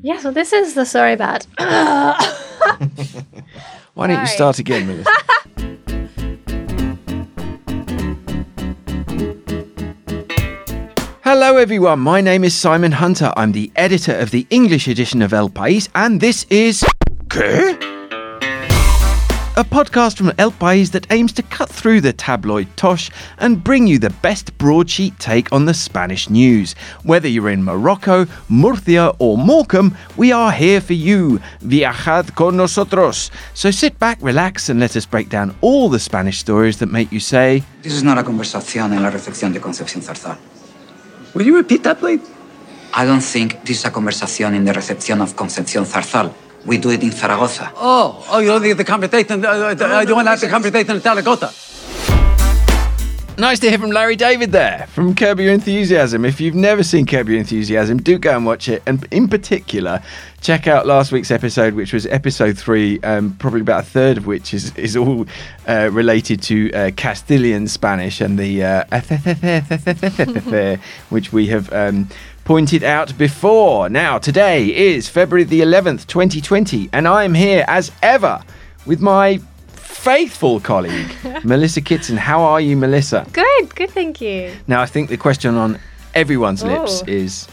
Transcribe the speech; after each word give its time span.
Yeah, 0.00 0.18
so 0.20 0.30
this 0.30 0.52
is 0.52 0.74
the 0.74 0.84
sorry 0.84 1.16
bad. 1.16 1.46
Why 3.94 4.06
don't 4.06 4.20
you 4.20 4.26
Sorry. 4.26 4.36
start 4.36 4.58
again, 4.58 4.86
Melissa? 4.86 5.10
Hello, 11.24 11.56
everyone. 11.56 12.00
My 12.00 12.20
name 12.20 12.42
is 12.44 12.54
Simon 12.54 12.92
Hunter. 12.92 13.32
I'm 13.36 13.52
the 13.52 13.70
editor 13.76 14.14
of 14.14 14.30
the 14.30 14.46
English 14.50 14.88
edition 14.88 15.20
of 15.20 15.32
El 15.32 15.50
País, 15.50 15.88
and 15.94 16.20
this 16.20 16.46
is. 16.48 16.84
¿Qué? 17.28 17.97
A 19.58 19.64
podcast 19.64 20.16
from 20.16 20.30
El 20.38 20.52
País 20.52 20.92
that 20.92 21.10
aims 21.10 21.32
to 21.32 21.42
cut 21.42 21.68
through 21.68 22.00
the 22.00 22.12
tabloid 22.12 22.68
tosh 22.76 23.10
and 23.38 23.64
bring 23.64 23.88
you 23.88 23.98
the 23.98 24.14
best 24.22 24.56
broadsheet 24.56 25.18
take 25.18 25.52
on 25.52 25.64
the 25.64 25.74
Spanish 25.74 26.30
news. 26.30 26.74
Whether 27.02 27.26
you're 27.26 27.50
in 27.50 27.64
Morocco, 27.64 28.26
Murcia, 28.48 29.16
or 29.18 29.36
Morecambe, 29.36 29.96
we 30.16 30.30
are 30.30 30.52
here 30.52 30.80
for 30.80 30.92
you. 30.92 31.40
Viajad 31.60 32.36
con 32.36 32.56
nosotros. 32.56 33.32
So 33.54 33.72
sit 33.72 33.98
back, 33.98 34.18
relax, 34.22 34.68
and 34.68 34.78
let 34.78 34.94
us 34.94 35.04
break 35.04 35.28
down 35.28 35.56
all 35.60 35.88
the 35.88 35.98
Spanish 35.98 36.38
stories 36.38 36.78
that 36.78 36.92
make 36.92 37.10
you 37.10 37.18
say, 37.18 37.64
This 37.82 37.94
is 37.94 38.04
not 38.04 38.16
a 38.16 38.22
conversación 38.22 38.92
en 38.92 39.02
la 39.02 39.10
recepción 39.10 39.52
de 39.52 39.60
Concepción 39.60 40.04
Zarzal. 40.04 40.38
Will 41.34 41.46
you 41.46 41.56
repeat 41.56 41.82
that, 41.82 41.98
please? 41.98 42.20
I 42.94 43.04
don't 43.04 43.24
think 43.24 43.64
this 43.64 43.78
is 43.78 43.86
a 43.86 43.90
conversation 43.90 44.54
in 44.54 44.64
the 44.64 44.72
reception 44.72 45.20
of 45.20 45.34
Concepción 45.34 45.84
Zarzal. 45.84 46.32
We 46.64 46.78
do 46.78 46.90
it 46.90 47.02
in 47.02 47.12
Zaragoza. 47.12 47.72
Oh, 47.76 48.26
oh, 48.30 48.38
you 48.40 48.48
know, 48.48 48.58
the, 48.58 48.72
the 48.72 48.84
conversation, 48.84 49.44
uh, 49.44 49.48
uh, 49.48 49.76
uh, 49.78 50.04
you 50.06 50.14
want 50.14 50.26
to 50.26 50.30
have 50.30 50.40
the 50.40 50.48
conversation 50.48 50.96
in 50.96 51.00
Zaragoza. 51.00 51.52
Nice 53.38 53.60
to 53.60 53.68
hear 53.68 53.78
from 53.78 53.90
Larry 53.90 54.16
David 54.16 54.50
there 54.50 54.88
from 54.88 55.14
Curb 55.14 55.38
Your 55.38 55.52
Enthusiasm. 55.52 56.24
If 56.24 56.40
you've 56.40 56.56
never 56.56 56.82
seen 56.82 57.06
Curb 57.06 57.28
Your 57.28 57.38
Enthusiasm, 57.38 57.98
do 57.98 58.18
go 58.18 58.34
and 58.34 58.44
watch 58.44 58.68
it. 58.68 58.82
And 58.84 59.06
in 59.12 59.28
particular, 59.28 60.02
check 60.40 60.66
out 60.66 60.88
last 60.88 61.12
week's 61.12 61.30
episode, 61.30 61.74
which 61.74 61.92
was 61.92 62.04
episode 62.06 62.58
three, 62.58 63.00
um, 63.02 63.36
probably 63.36 63.60
about 63.60 63.84
a 63.84 63.86
third 63.86 64.16
of 64.16 64.26
which 64.26 64.52
is, 64.52 64.76
is 64.76 64.96
all 64.96 65.24
uh, 65.68 65.88
related 65.92 66.42
to 66.42 66.72
uh, 66.72 66.90
Castilian 66.96 67.68
Spanish 67.68 68.20
and 68.20 68.40
the 68.40 68.64
uh, 68.64 68.84
which 71.10 71.32
we 71.32 71.46
have 71.46 71.72
um, 71.72 72.08
pointed 72.48 72.82
out 72.82 73.18
before. 73.18 73.90
Now, 73.90 74.16
today 74.16 74.74
is 74.74 75.06
February 75.06 75.44
the 75.44 75.60
11th, 75.60 76.06
2020, 76.06 76.88
and 76.94 77.06
I 77.06 77.24
am 77.24 77.34
here 77.34 77.62
as 77.68 77.92
ever 78.02 78.42
with 78.86 79.02
my 79.02 79.36
faithful 79.74 80.58
colleague, 80.58 81.14
Melissa 81.44 81.82
Kitson. 81.82 82.16
How 82.16 82.40
are 82.40 82.58
you, 82.58 82.74
Melissa? 82.74 83.26
good, 83.34 83.74
good, 83.74 83.90
thank 83.90 84.22
you. 84.22 84.54
Now, 84.66 84.80
I 84.80 84.86
think 84.86 85.10
the 85.10 85.18
question 85.18 85.56
on 85.56 85.78
everyone's 86.14 86.64
oh. 86.64 86.68
lips 86.68 87.02
Oh. 87.02 87.12
is 87.12 87.46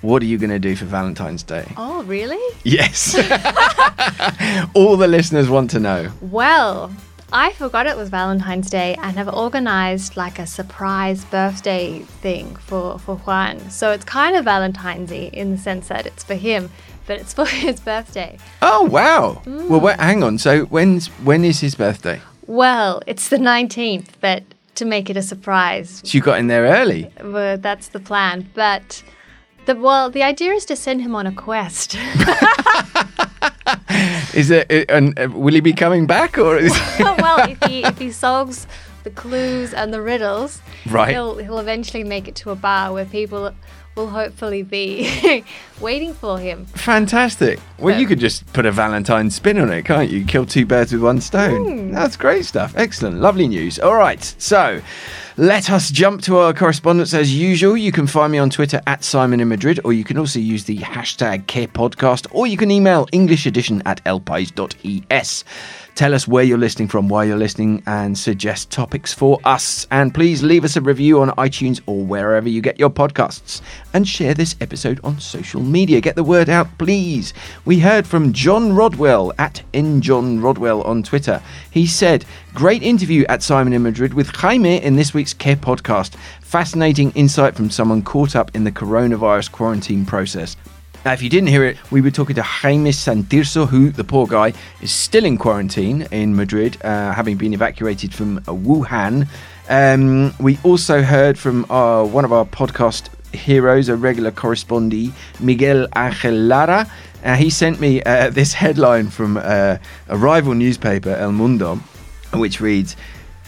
what 0.00 0.22
are 0.22 0.24
you 0.24 0.38
going 0.38 0.48
to 0.48 0.58
do 0.58 0.74
for 0.76 0.86
Valentine's 0.86 1.42
Day? 1.42 1.70
Oh, 1.76 2.02
really? 2.04 2.40
Yes. 2.64 3.16
All 4.74 4.96
the 4.96 5.08
listeners 5.08 5.50
want 5.50 5.68
to 5.72 5.78
know. 5.78 6.10
Well, 6.22 6.90
I 7.32 7.52
forgot 7.52 7.86
it 7.86 7.96
was 7.96 8.08
Valentine's 8.08 8.70
Day 8.70 8.94
and 9.02 9.16
have 9.18 9.28
organized 9.28 10.16
like 10.16 10.38
a 10.38 10.46
surprise 10.46 11.24
birthday 11.26 12.00
thing 12.00 12.56
for, 12.56 12.98
for 12.98 13.16
Juan. 13.16 13.68
So 13.70 13.90
it's 13.90 14.04
kind 14.04 14.34
of 14.34 14.44
Valentine's 14.46 15.10
y 15.10 15.28
in 15.32 15.50
the 15.50 15.58
sense 15.58 15.88
that 15.88 16.06
it's 16.06 16.24
for 16.24 16.34
him, 16.34 16.70
but 17.06 17.20
it's 17.20 17.34
for 17.38 17.44
his 17.44 17.80
birthday. 17.80 18.38
Oh, 18.62 18.84
wow. 18.84 19.42
Mm. 19.44 19.68
Well, 19.68 19.80
wait, 19.80 20.00
hang 20.00 20.22
on. 20.22 20.38
So, 20.38 20.64
when's 20.66 21.08
when 21.22 21.44
is 21.44 21.60
his 21.60 21.74
birthday? 21.74 22.20
Well, 22.46 23.02
it's 23.06 23.28
the 23.28 23.36
19th, 23.36 24.08
but 24.22 24.42
to 24.76 24.86
make 24.86 25.10
it 25.10 25.16
a 25.18 25.22
surprise, 25.22 26.00
So 26.04 26.16
you 26.16 26.22
got 26.22 26.38
in 26.38 26.46
there 26.46 26.64
early. 26.64 27.12
well, 27.22 27.58
that's 27.58 27.88
the 27.88 28.00
plan. 28.00 28.48
But 28.54 29.02
the 29.66 29.74
well, 29.76 30.08
the 30.08 30.22
idea 30.22 30.52
is 30.54 30.64
to 30.66 30.76
send 30.76 31.02
him 31.02 31.14
on 31.14 31.26
a 31.26 31.32
quest. 31.32 31.94
Is 34.34 34.50
it? 34.50 34.90
And 34.90 35.18
uh, 35.18 35.28
will 35.30 35.54
he 35.54 35.60
be 35.60 35.72
coming 35.72 36.06
back, 36.06 36.38
or 36.38 36.56
is? 36.56 36.72
well, 37.00 37.48
if 37.48 37.62
he 37.64 37.82
if 37.84 37.98
he 37.98 38.10
solves 38.12 38.66
the 39.04 39.10
clues 39.10 39.72
and 39.74 39.92
the 39.92 40.00
riddles, 40.02 40.60
Right. 40.88 41.10
he'll 41.10 41.36
he'll 41.38 41.58
eventually 41.58 42.04
make 42.04 42.28
it 42.28 42.34
to 42.36 42.50
a 42.50 42.54
bar 42.56 42.92
where 42.92 43.04
people 43.06 43.52
will 43.96 44.08
hopefully 44.10 44.62
be 44.62 45.44
waiting 45.80 46.14
for 46.14 46.38
him. 46.38 46.66
Fantastic. 46.66 47.58
Well, 47.78 47.98
you 47.98 48.06
could 48.06 48.20
just 48.20 48.46
put 48.52 48.64
a 48.64 48.70
Valentine 48.70 49.28
spin 49.30 49.58
on 49.58 49.72
it, 49.72 49.84
can't 49.84 50.08
you? 50.10 50.24
Kill 50.24 50.46
two 50.46 50.64
birds 50.66 50.92
with 50.92 51.02
one 51.02 51.20
stone. 51.20 51.90
That's 51.90 52.16
great 52.16 52.44
stuff. 52.44 52.74
Excellent. 52.76 53.16
Lovely 53.20 53.48
news. 53.48 53.78
All 53.80 53.96
right. 53.96 54.22
So 54.38 54.80
let 55.38 55.70
us 55.70 55.92
jump 55.92 56.20
to 56.22 56.36
our 56.38 56.52
correspondence 56.52 57.14
as 57.14 57.32
usual. 57.32 57.76
You 57.76 57.92
can 57.92 58.08
find 58.08 58.32
me 58.32 58.38
on 58.38 58.50
Twitter 58.50 58.82
at 58.88 59.04
Simon 59.04 59.38
in 59.38 59.46
Madrid, 59.46 59.78
or 59.84 59.92
you 59.92 60.02
can 60.02 60.18
also 60.18 60.40
use 60.40 60.64
the 60.64 60.78
hashtag 60.78 61.44
QuePodcast, 61.44 62.26
or 62.32 62.48
you 62.48 62.56
can 62.56 62.72
email 62.72 63.06
English 63.12 63.46
edition 63.46 63.80
at 63.86 64.02
elpais.es. 64.02 65.44
Tell 65.98 66.14
us 66.14 66.28
where 66.28 66.44
you're 66.44 66.58
listening 66.58 66.86
from, 66.86 67.08
why 67.08 67.24
you're 67.24 67.36
listening, 67.36 67.82
and 67.84 68.16
suggest 68.16 68.70
topics 68.70 69.12
for 69.12 69.40
us. 69.44 69.84
And 69.90 70.14
please 70.14 70.44
leave 70.44 70.62
us 70.62 70.76
a 70.76 70.80
review 70.80 71.20
on 71.20 71.30
iTunes 71.30 71.80
or 71.86 72.04
wherever 72.04 72.48
you 72.48 72.60
get 72.60 72.78
your 72.78 72.88
podcasts. 72.88 73.62
And 73.92 74.06
share 74.06 74.32
this 74.32 74.54
episode 74.60 75.00
on 75.02 75.18
social 75.18 75.60
media. 75.60 76.00
Get 76.00 76.14
the 76.14 76.22
word 76.22 76.48
out, 76.48 76.68
please. 76.78 77.34
We 77.64 77.80
heard 77.80 78.06
from 78.06 78.32
John 78.32 78.76
Rodwell 78.76 79.32
at 79.38 79.64
njohnrodwell 79.72 80.86
on 80.86 81.02
Twitter. 81.02 81.42
He 81.72 81.84
said, 81.84 82.24
Great 82.54 82.84
interview 82.84 83.24
at 83.28 83.42
Simon 83.42 83.72
in 83.72 83.82
Madrid 83.82 84.14
with 84.14 84.28
Jaime 84.28 84.80
in 84.80 84.94
this 84.94 85.12
week's 85.12 85.34
Qué 85.34 85.56
podcast. 85.56 86.14
Fascinating 86.42 87.10
insight 87.16 87.56
from 87.56 87.70
someone 87.70 88.02
caught 88.02 88.36
up 88.36 88.54
in 88.54 88.62
the 88.62 88.70
coronavirus 88.70 89.50
quarantine 89.50 90.06
process. 90.06 90.56
Now, 91.08 91.14
if 91.14 91.22
you 91.22 91.30
didn't 91.30 91.48
hear 91.48 91.64
it, 91.64 91.78
we 91.90 92.02
were 92.02 92.10
talking 92.10 92.36
to 92.36 92.42
Jaime 92.42 92.90
Santirso, 92.90 93.66
who, 93.66 93.88
the 93.88 94.04
poor 94.04 94.26
guy, 94.26 94.52
is 94.82 94.92
still 94.92 95.24
in 95.24 95.38
quarantine 95.38 96.06
in 96.10 96.36
Madrid, 96.36 96.76
uh, 96.84 97.14
having 97.14 97.38
been 97.38 97.54
evacuated 97.54 98.12
from 98.12 98.36
uh, 98.36 98.52
Wuhan. 98.52 99.26
Um, 99.70 100.34
we 100.38 100.58
also 100.64 101.00
heard 101.00 101.38
from 101.38 101.64
uh, 101.70 102.04
one 102.04 102.26
of 102.26 102.32
our 102.34 102.44
podcast 102.44 103.08
heroes, 103.34 103.88
a 103.88 103.96
regular 103.96 104.30
correspondee, 104.30 105.12
Miguel 105.40 105.88
Angel 105.96 106.34
Lara. 106.34 106.86
Uh, 107.24 107.36
he 107.36 107.48
sent 107.48 107.80
me 107.80 108.02
uh, 108.02 108.28
this 108.38 108.52
headline 108.52 109.08
from 109.08 109.38
uh, 109.38 109.78
a 110.08 110.18
rival 110.18 110.52
newspaper, 110.52 111.16
El 111.16 111.32
Mundo, 111.32 111.76
which 112.34 112.60
reads 112.60 112.96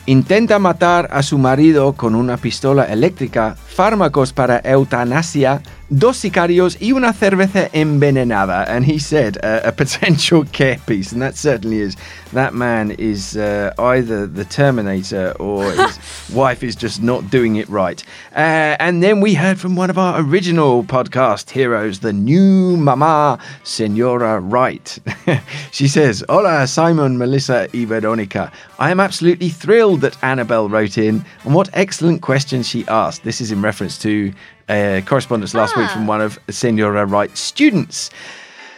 Intenta 0.06 0.58
matar 0.58 1.08
a 1.12 1.22
su 1.22 1.36
marido 1.36 1.92
con 1.92 2.14
una 2.14 2.38
pistola 2.38 2.84
eléctrica, 2.86 3.54
fármacos 3.54 4.32
para 4.32 4.60
eutanasia, 4.64 5.62
dos 5.90 6.16
sicarios 6.16 6.78
y 6.80 6.92
una 6.92 7.12
cerveza 7.12 7.68
envenenada. 7.72 8.64
And 8.68 8.84
he 8.84 8.98
said 8.98 9.36
uh, 9.42 9.60
a 9.64 9.72
potential 9.72 10.44
Qué 10.52 10.78
piece, 10.86 11.12
and 11.12 11.20
that 11.20 11.36
certainly 11.36 11.80
is. 11.80 11.96
That 12.32 12.54
man 12.54 12.92
is 12.92 13.36
uh, 13.36 13.74
either 13.78 14.26
the 14.26 14.44
Terminator 14.44 15.34
or 15.40 15.64
his 15.72 15.98
wife 16.32 16.62
is 16.62 16.76
just 16.76 17.02
not 17.02 17.28
doing 17.30 17.56
it 17.56 17.68
right. 17.68 18.02
Uh, 18.34 18.76
and 18.78 19.02
then 19.02 19.20
we 19.20 19.34
heard 19.34 19.58
from 19.58 19.74
one 19.74 19.90
of 19.90 19.98
our 19.98 20.20
original 20.20 20.84
podcast 20.84 21.50
heroes, 21.50 22.00
the 22.00 22.12
new 22.12 22.76
mama, 22.76 23.38
Senora 23.64 24.40
Wright. 24.40 24.98
she 25.72 25.88
says, 25.88 26.24
Hola, 26.28 26.66
Simon, 26.66 27.18
Melissa, 27.18 27.68
y 27.74 27.84
Veronica. 27.84 28.52
I 28.78 28.90
am 28.90 29.00
absolutely 29.00 29.48
thrilled 29.48 30.02
that 30.02 30.22
Annabelle 30.22 30.68
wrote 30.68 30.98
in, 30.98 31.24
and 31.44 31.54
what 31.54 31.68
excellent 31.72 32.22
questions 32.22 32.68
she 32.68 32.86
asked. 32.86 33.24
This 33.24 33.40
is 33.40 33.50
in 33.50 33.60
reference 33.60 33.98
to 33.98 34.32
uh, 34.70 35.00
correspondence 35.02 35.52
last 35.54 35.76
week 35.76 35.88
Ah. 35.90 35.92
from 35.94 36.06
one 36.06 36.20
of 36.20 36.38
Senora 36.48 37.04
Wright's 37.06 37.40
students. 37.40 38.10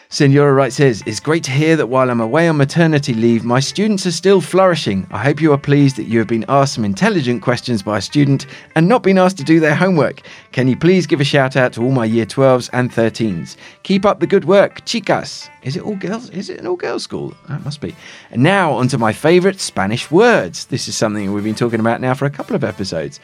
Senora 0.08 0.52
Wright 0.52 0.74
says, 0.74 1.02
It's 1.06 1.20
great 1.20 1.42
to 1.44 1.50
hear 1.50 1.74
that 1.74 1.86
while 1.86 2.10
I'm 2.10 2.20
away 2.20 2.46
on 2.46 2.58
maternity 2.58 3.14
leave, 3.14 3.44
my 3.44 3.60
students 3.60 4.04
are 4.04 4.12
still 4.12 4.42
flourishing. 4.42 5.06
I 5.10 5.16
hope 5.16 5.40
you 5.40 5.54
are 5.54 5.58
pleased 5.58 5.96
that 5.96 6.04
you 6.04 6.18
have 6.18 6.28
been 6.28 6.44
asked 6.50 6.74
some 6.74 6.84
intelligent 6.84 7.40
questions 7.40 7.82
by 7.82 7.96
a 7.96 8.00
student 8.02 8.44
and 8.76 8.86
not 8.86 9.02
been 9.02 9.16
asked 9.16 9.38
to 9.38 9.42
do 9.42 9.58
their 9.58 9.74
homework. 9.74 10.20
Can 10.52 10.68
you 10.68 10.76
please 10.76 11.06
give 11.06 11.22
a 11.22 11.24
shout 11.24 11.56
out 11.56 11.72
to 11.72 11.82
all 11.82 11.92
my 11.92 12.04
year 12.04 12.26
12s 12.26 12.68
and 12.74 12.92
13s? 12.92 13.56
Keep 13.84 14.04
up 14.04 14.20
the 14.20 14.26
good 14.26 14.44
work, 14.44 14.84
chicas. 14.84 15.48
Is 15.62 15.76
it 15.76 15.82
all 15.82 15.96
girls? 15.96 16.28
Is 16.28 16.50
it 16.50 16.60
an 16.60 16.66
all 16.66 16.76
girls 16.76 17.04
school? 17.04 17.32
Oh, 17.48 17.54
it 17.56 17.64
must 17.64 17.80
be. 17.80 17.96
And 18.30 18.42
now, 18.42 18.72
onto 18.72 18.98
my 18.98 19.14
favorite 19.14 19.60
Spanish 19.60 20.10
words. 20.10 20.66
This 20.66 20.88
is 20.88 20.94
something 20.94 21.32
we've 21.32 21.42
been 21.42 21.54
talking 21.54 21.80
about 21.80 22.02
now 22.02 22.12
for 22.12 22.26
a 22.26 22.30
couple 22.30 22.54
of 22.54 22.64
episodes. 22.64 23.18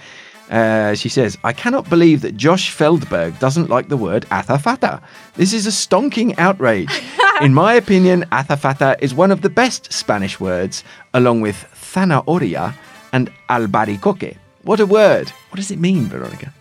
Uh, 0.50 0.94
she 0.94 1.08
says, 1.08 1.36
I 1.44 1.52
cannot 1.52 1.88
believe 1.90 2.22
that 2.22 2.36
Josh 2.36 2.70
Feldberg 2.70 3.38
doesn't 3.38 3.68
like 3.68 3.88
the 3.88 3.96
word 3.96 4.24
azafata. 4.30 5.02
This 5.34 5.52
is 5.52 5.66
a 5.66 5.70
stonking 5.70 6.38
outrage. 6.38 6.90
In 7.42 7.54
my 7.54 7.74
opinion, 7.74 8.24
azafata 8.32 8.96
is 9.00 9.14
one 9.14 9.30
of 9.30 9.42
the 9.42 9.50
best 9.50 9.92
Spanish 9.92 10.40
words, 10.40 10.84
along 11.12 11.42
with 11.42 11.66
zanahoria 11.74 12.74
and 13.12 13.30
albaricoque. 13.48 14.36
What 14.62 14.80
a 14.80 14.86
word. 14.86 15.28
What 15.50 15.56
does 15.56 15.70
it 15.70 15.78
mean, 15.78 16.06
Veronica? 16.06 16.52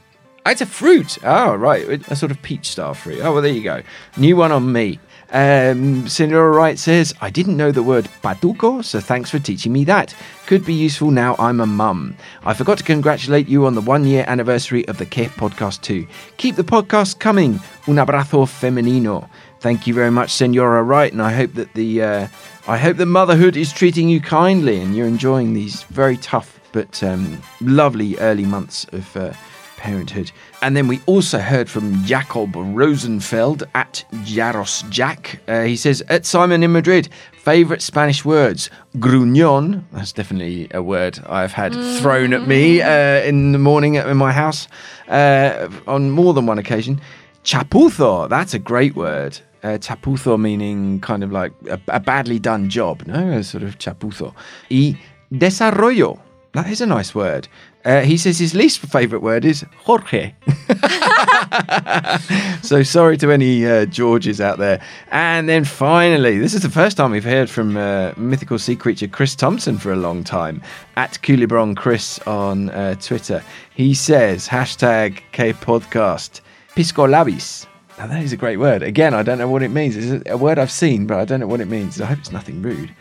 It's 0.45 0.61
a 0.61 0.65
fruit. 0.65 1.17
Oh, 1.23 1.55
right. 1.55 1.85
A 2.09 2.15
sort 2.15 2.31
of 2.31 2.41
peach 2.41 2.69
style 2.69 2.93
fruit. 2.93 3.19
Oh, 3.21 3.33
well, 3.33 3.41
there 3.41 3.51
you 3.51 3.63
go. 3.63 3.81
New 4.15 4.37
one 4.37 4.51
on 4.51 4.71
me. 4.71 4.99
Um, 5.31 6.07
Senora 6.07 6.51
Wright 6.51 6.79
says, 6.79 7.13
I 7.21 7.29
didn't 7.29 7.57
know 7.57 7.71
the 7.71 7.83
word 7.83 8.07
patuco, 8.23 8.83
so 8.83 8.99
thanks 8.99 9.29
for 9.29 9.39
teaching 9.39 9.73
me 9.73 9.83
that. 9.85 10.15
Could 10.45 10.65
be 10.65 10.73
useful 10.73 11.11
now 11.11 11.35
I'm 11.37 11.59
a 11.59 11.65
mum. 11.65 12.15
I 12.43 12.53
forgot 12.53 12.77
to 12.77 12.83
congratulate 12.83 13.47
you 13.47 13.65
on 13.65 13.75
the 13.75 13.81
one 13.81 14.05
year 14.05 14.23
anniversary 14.27 14.87
of 14.87 14.97
the 14.97 15.05
Qué 15.05 15.29
podcast 15.29 15.81
too. 15.81 16.07
Keep 16.37 16.55
the 16.55 16.63
podcast 16.63 17.19
coming. 17.19 17.59
Un 17.87 17.95
abrazo 17.95 18.45
femenino. 18.45 19.29
Thank 19.59 19.87
you 19.87 19.93
very 19.93 20.11
much, 20.11 20.31
Senora 20.31 20.83
Wright, 20.83 21.11
and 21.11 21.21
I 21.21 21.33
hope 21.33 21.53
that 21.55 21.73
the 21.73 22.01
uh, 22.01 22.27
I 22.67 22.77
hope 22.77 22.97
that 22.97 23.05
motherhood 23.07 23.57
is 23.57 23.73
treating 23.73 24.07
you 24.07 24.21
kindly 24.21 24.79
and 24.79 24.95
you're 24.95 25.07
enjoying 25.07 25.53
these 25.53 25.83
very 25.83 26.17
tough 26.17 26.59
but 26.71 27.01
um, 27.01 27.41
lovely 27.61 28.17
early 28.19 28.45
months 28.45 28.85
of 28.91 29.17
uh, 29.17 29.33
parenthood. 29.77 30.31
And 30.61 30.75
then 30.75 30.87
we 30.87 30.99
also 31.05 31.39
heard 31.39 31.69
from 31.69 32.03
Jacob 32.03 32.53
Rosenfeld 32.55 33.63
at 33.75 34.03
Jaros 34.25 34.87
Jack. 34.89 35.39
Uh, 35.47 35.63
he 35.63 35.77
says, 35.77 36.03
At 36.09 36.25
Simon 36.25 36.63
in 36.63 36.73
Madrid, 36.73 37.07
favourite 37.31 37.81
Spanish 37.81 38.25
words. 38.25 38.69
Gruñón, 38.97 39.83
that's 39.93 40.11
definitely 40.11 40.67
a 40.71 40.83
word 40.83 41.19
I've 41.29 41.53
had 41.53 41.73
thrown 41.99 42.33
at 42.33 42.47
me 42.47 42.81
uh, 42.81 43.21
in 43.21 43.53
the 43.53 43.59
morning 43.59 43.95
in 43.95 44.17
my 44.17 44.33
house 44.33 44.67
uh, 45.07 45.69
on 45.87 46.11
more 46.11 46.33
than 46.33 46.45
one 46.45 46.59
occasion. 46.59 46.99
Chapuzo, 47.43 48.27
that's 48.27 48.53
a 48.53 48.59
great 48.59 48.95
word. 48.95 49.39
Uh, 49.63 49.77
chapuzo 49.77 50.39
meaning 50.39 50.99
kind 50.99 51.23
of 51.23 51.31
like 51.31 51.51
a, 51.69 51.79
a 51.87 51.99
badly 51.99 52.39
done 52.39 52.69
job, 52.69 53.03
no? 53.07 53.31
A 53.31 53.43
sort 53.43 53.63
of 53.63 53.77
chapuzo. 53.79 54.33
Y 54.69 54.99
desarrollo, 55.31 56.19
that 56.53 56.67
is 56.67 56.81
a 56.81 56.85
nice 56.85 57.15
word. 57.15 57.47
Uh, 57.87 58.01
he 58.01 58.17
says 58.17 58.37
his 58.37 58.53
least 58.53 58.79
favourite 58.79 59.23
word 59.23 59.45
is 59.45 59.65
Jorge. 59.77 60.33
so 62.61 62.83
sorry 62.83 63.15
to 63.15 63.31
any 63.31 63.65
uh, 63.65 63.85
Georges 63.85 64.41
out 64.41 64.57
there. 64.57 64.81
And 65.09 65.47
then 65.47 65.63
finally, 65.63 66.37
this 66.37 66.53
is 66.53 66.63
the 66.63 66.69
first 66.69 66.97
time 66.97 67.11
we've 67.11 67.23
heard 67.23 67.49
from 67.49 67.77
uh, 67.77 68.11
mythical 68.17 68.59
sea 68.59 68.75
creature 68.75 69.07
Chris 69.07 69.35
Thompson 69.35 69.77
for 69.77 69.93
a 69.93 69.95
long 69.95 70.25
time 70.25 70.61
at 70.97 71.13
Culebron 71.23 71.77
Chris 71.77 72.19
on 72.27 72.71
uh, 72.71 72.95
Twitter. 72.95 73.41
He 73.73 73.93
says 73.93 74.49
hashtag 74.49 75.21
K 75.31 75.53
podcast 75.53 76.41
piscolabis. 76.75 77.67
Now 77.97 78.07
that 78.07 78.21
is 78.21 78.33
a 78.33 78.37
great 78.37 78.57
word. 78.57 78.83
Again, 78.83 79.13
I 79.13 79.23
don't 79.23 79.37
know 79.37 79.47
what 79.47 79.63
it 79.63 79.69
means. 79.71 79.95
It's 79.95 80.29
a 80.29 80.37
word 80.37 80.59
I've 80.59 80.71
seen, 80.71 81.07
but 81.07 81.19
I 81.19 81.23
don't 81.23 81.39
know 81.39 81.47
what 81.47 81.61
it 81.61 81.69
means. 81.69 82.01
I 82.01 82.05
hope 82.07 82.19
it's 82.19 82.33
nothing 82.33 82.61
rude. 82.61 82.93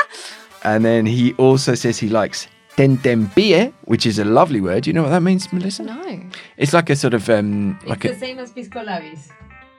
and 0.64 0.84
then 0.84 1.06
he 1.06 1.32
also 1.34 1.74
says 1.74 1.98
he 1.98 2.10
likes 2.10 2.46
tentempie, 2.78 3.72
which 3.86 4.06
is 4.06 4.20
a 4.20 4.24
lovely 4.24 4.60
word. 4.60 4.84
Do 4.84 4.90
you 4.90 4.94
know 4.94 5.02
what 5.02 5.10
that 5.10 5.22
means, 5.22 5.52
Melissa? 5.52 5.82
No. 5.82 6.20
It's 6.56 6.72
like 6.72 6.88
a 6.90 6.96
sort 6.96 7.12
of 7.12 7.28
um, 7.28 7.76
like 7.84 8.04
it's 8.04 8.16
a. 8.16 8.20
same 8.20 8.38
as 8.38 8.52
piscolabis. 8.52 9.30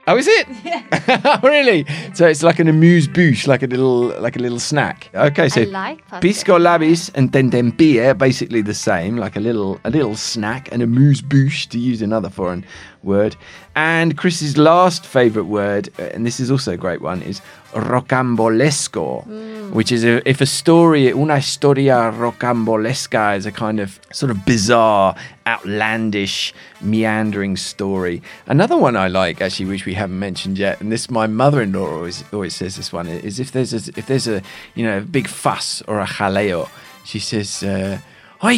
Oh, 0.06 0.16
is 0.16 0.26
it? 0.28 0.46
Yeah. 0.64 1.40
really? 1.42 1.86
So 2.14 2.26
it's 2.26 2.42
like 2.42 2.58
an 2.58 2.68
amuse 2.68 3.06
bouche, 3.06 3.46
like 3.46 3.62
a 3.62 3.66
little, 3.66 4.08
like 4.20 4.36
a 4.36 4.38
little 4.38 4.58
snack. 4.58 5.08
Okay, 5.14 5.48
so 5.48 5.62
I 5.62 5.64
like 5.64 6.08
piscolabis 6.20 7.10
and 7.14 7.32
tentempie 7.32 7.98
are 8.04 8.14
basically 8.14 8.60
the 8.60 8.74
same, 8.74 9.16
like 9.16 9.36
a 9.36 9.40
little, 9.40 9.80
a 9.84 9.90
little 9.90 10.16
snack, 10.16 10.70
an 10.72 10.82
amuse 10.82 11.22
bouche 11.22 11.68
to 11.68 11.78
use 11.78 12.02
another 12.02 12.28
foreign 12.28 12.64
word. 13.02 13.36
And 13.74 14.16
Chris's 14.16 14.56
last 14.56 15.06
favourite 15.06 15.48
word, 15.48 15.88
uh, 15.98 16.02
and 16.14 16.26
this 16.26 16.40
is 16.40 16.50
also 16.50 16.72
a 16.72 16.76
great 16.76 17.00
one, 17.00 17.22
is 17.22 17.40
rocambolesco, 17.72 19.70
which 19.72 19.92
is 19.92 20.04
a, 20.04 20.28
if 20.28 20.40
a 20.40 20.46
story, 20.46 21.08
una 21.12 21.36
historia 21.36 22.12
rocambolesca 22.12 23.36
is 23.36 23.46
a 23.46 23.52
kind 23.52 23.80
of 23.80 24.00
sort 24.12 24.30
of 24.30 24.44
bizarre, 24.44 25.14
outlandish, 25.46 26.52
meandering 26.80 27.56
story. 27.56 28.22
Another 28.46 28.76
one 28.76 28.96
I 28.96 29.08
like 29.08 29.40
actually, 29.40 29.66
which 29.66 29.86
we 29.86 29.94
haven't 29.94 30.18
mentioned 30.18 30.58
yet, 30.58 30.80
and 30.80 30.90
this 30.90 31.10
my 31.10 31.26
mother-in-law 31.26 31.94
always 31.94 32.24
always 32.32 32.54
says 32.54 32.76
this 32.76 32.92
one 32.92 33.06
is 33.06 33.38
if 33.38 33.52
there's 33.52 33.72
a, 33.72 33.92
if 33.96 34.06
there's 34.06 34.26
a 34.26 34.42
you 34.74 34.84
know 34.84 34.98
a 34.98 35.02
big 35.02 35.28
fuss 35.28 35.82
or 35.86 36.00
a 36.00 36.06
jaleo, 36.06 36.68
she 37.04 37.18
says. 37.18 37.62
Uh, 37.62 37.98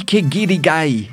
que 0.07 0.23
giri 0.23 0.59
gay, 0.59 1.11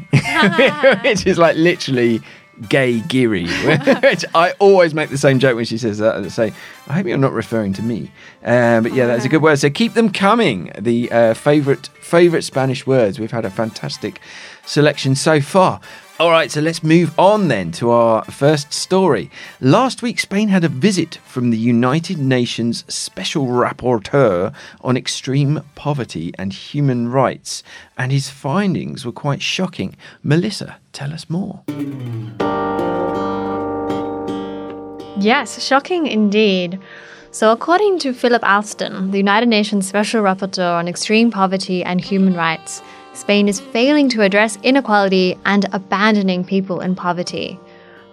which 1.04 1.26
is 1.26 1.40
like 1.40 1.56
literally 1.56 2.22
gay 2.68 3.00
Geary. 3.02 3.48
which 4.02 4.26
I 4.36 4.54
always 4.60 4.94
make 4.94 5.10
the 5.10 5.18
same 5.18 5.40
joke 5.40 5.56
when 5.56 5.66
she 5.66 5.78
says 5.78 6.00
that. 6.00 6.16
And 6.16 6.32
say, 6.32 6.54
I 6.88 6.94
hope 6.94 7.06
you're 7.06 7.18
not 7.18 7.34
referring 7.34 7.74
to 7.74 7.82
me. 7.82 8.12
Uh, 8.44 8.82
but 8.82 8.94
yeah, 8.94 9.08
that's 9.08 9.26
a 9.26 9.30
good 9.30 9.42
word. 9.42 9.60
So 9.60 9.70
keep 9.70 9.94
them 9.94 10.12
coming. 10.12 10.72
The 10.78 11.12
uh, 11.12 11.34
favorite 11.34 11.88
favorite 12.02 12.44
Spanish 12.44 12.88
words. 12.88 13.20
We've 13.20 13.32
had 13.32 13.46
a 13.46 13.50
fantastic 13.50 14.20
selection 14.70 15.16
so 15.16 15.42
far. 15.42 15.82
All 16.20 16.32
right, 16.32 16.52
so 16.52 16.60
let's 16.60 16.84
move 16.84 17.18
on 17.18 17.48
then 17.48 17.72
to 17.74 17.92
our 17.92 18.26
first 18.26 18.74
story. 18.74 19.32
Last 19.62 20.02
week, 20.02 20.20
Spain 20.20 20.50
had 20.50 20.66
a 20.66 20.68
visit 20.68 21.16
from 21.26 21.50
the 21.50 21.58
United 21.58 22.18
Nations 22.18 22.84
Special 22.94 23.48
Rapporteur 23.48 24.54
on 24.82 24.98
Extreme 24.98 25.64
Poverty 25.76 26.34
and 26.38 26.52
Human 26.52 27.10
Rights, 27.10 27.64
and 27.98 28.12
his 28.12 28.30
findings 28.30 29.06
were 29.06 29.14
quite 29.14 29.42
shocking. 29.42 29.96
Melissa, 30.22 30.78
tell 30.92 31.14
us 31.14 31.30
more. 31.30 31.64
Yes, 35.22 35.64
shocking 35.66 36.06
indeed. 36.06 36.80
So, 37.32 37.52
according 37.52 38.00
to 38.00 38.14
Philip 38.14 38.44
Alston, 38.44 39.12
the 39.12 39.18
United 39.20 39.48
Nations 39.48 39.88
Special 39.88 40.22
Rapporteur 40.22 40.80
on 40.80 40.88
Extreme 40.88 41.32
Poverty 41.32 41.84
and 41.84 42.02
Human 42.02 42.34
Rights, 42.34 42.82
Spain 43.14 43.48
is 43.48 43.60
failing 43.60 44.10
to 44.10 44.22
address 44.22 44.58
inequality 44.64 45.38
and 45.46 45.66
abandoning 45.74 46.44
people 46.44 46.80
in 46.80 46.96
poverty. 46.96 47.60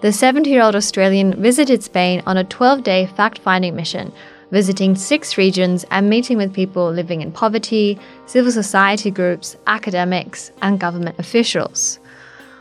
The 0.01 0.13
70 0.13 0.51
year 0.51 0.63
old 0.63 0.75
Australian 0.75 1.41
visited 1.41 1.83
Spain 1.83 2.23
on 2.27 2.37
a 2.37 2.45
12 2.45 2.83
day 2.83 3.07
fact 3.07 3.39
finding 3.39 3.77
mission, 3.77 4.13
visiting 4.51 4.95
six 4.95 5.37
regions 5.37 5.85
and 5.91 6.09
meeting 6.09 6.37
with 6.37 6.55
people 6.55 6.91
living 6.91 7.21
in 7.23 7.33
poverty, 7.33 7.99
civil 8.27 8.53
society 8.53 9.11
groups, 9.11 9.57
academics, 9.67 10.51
and 10.63 10.81
government 10.81 11.19
officials. 11.19 11.99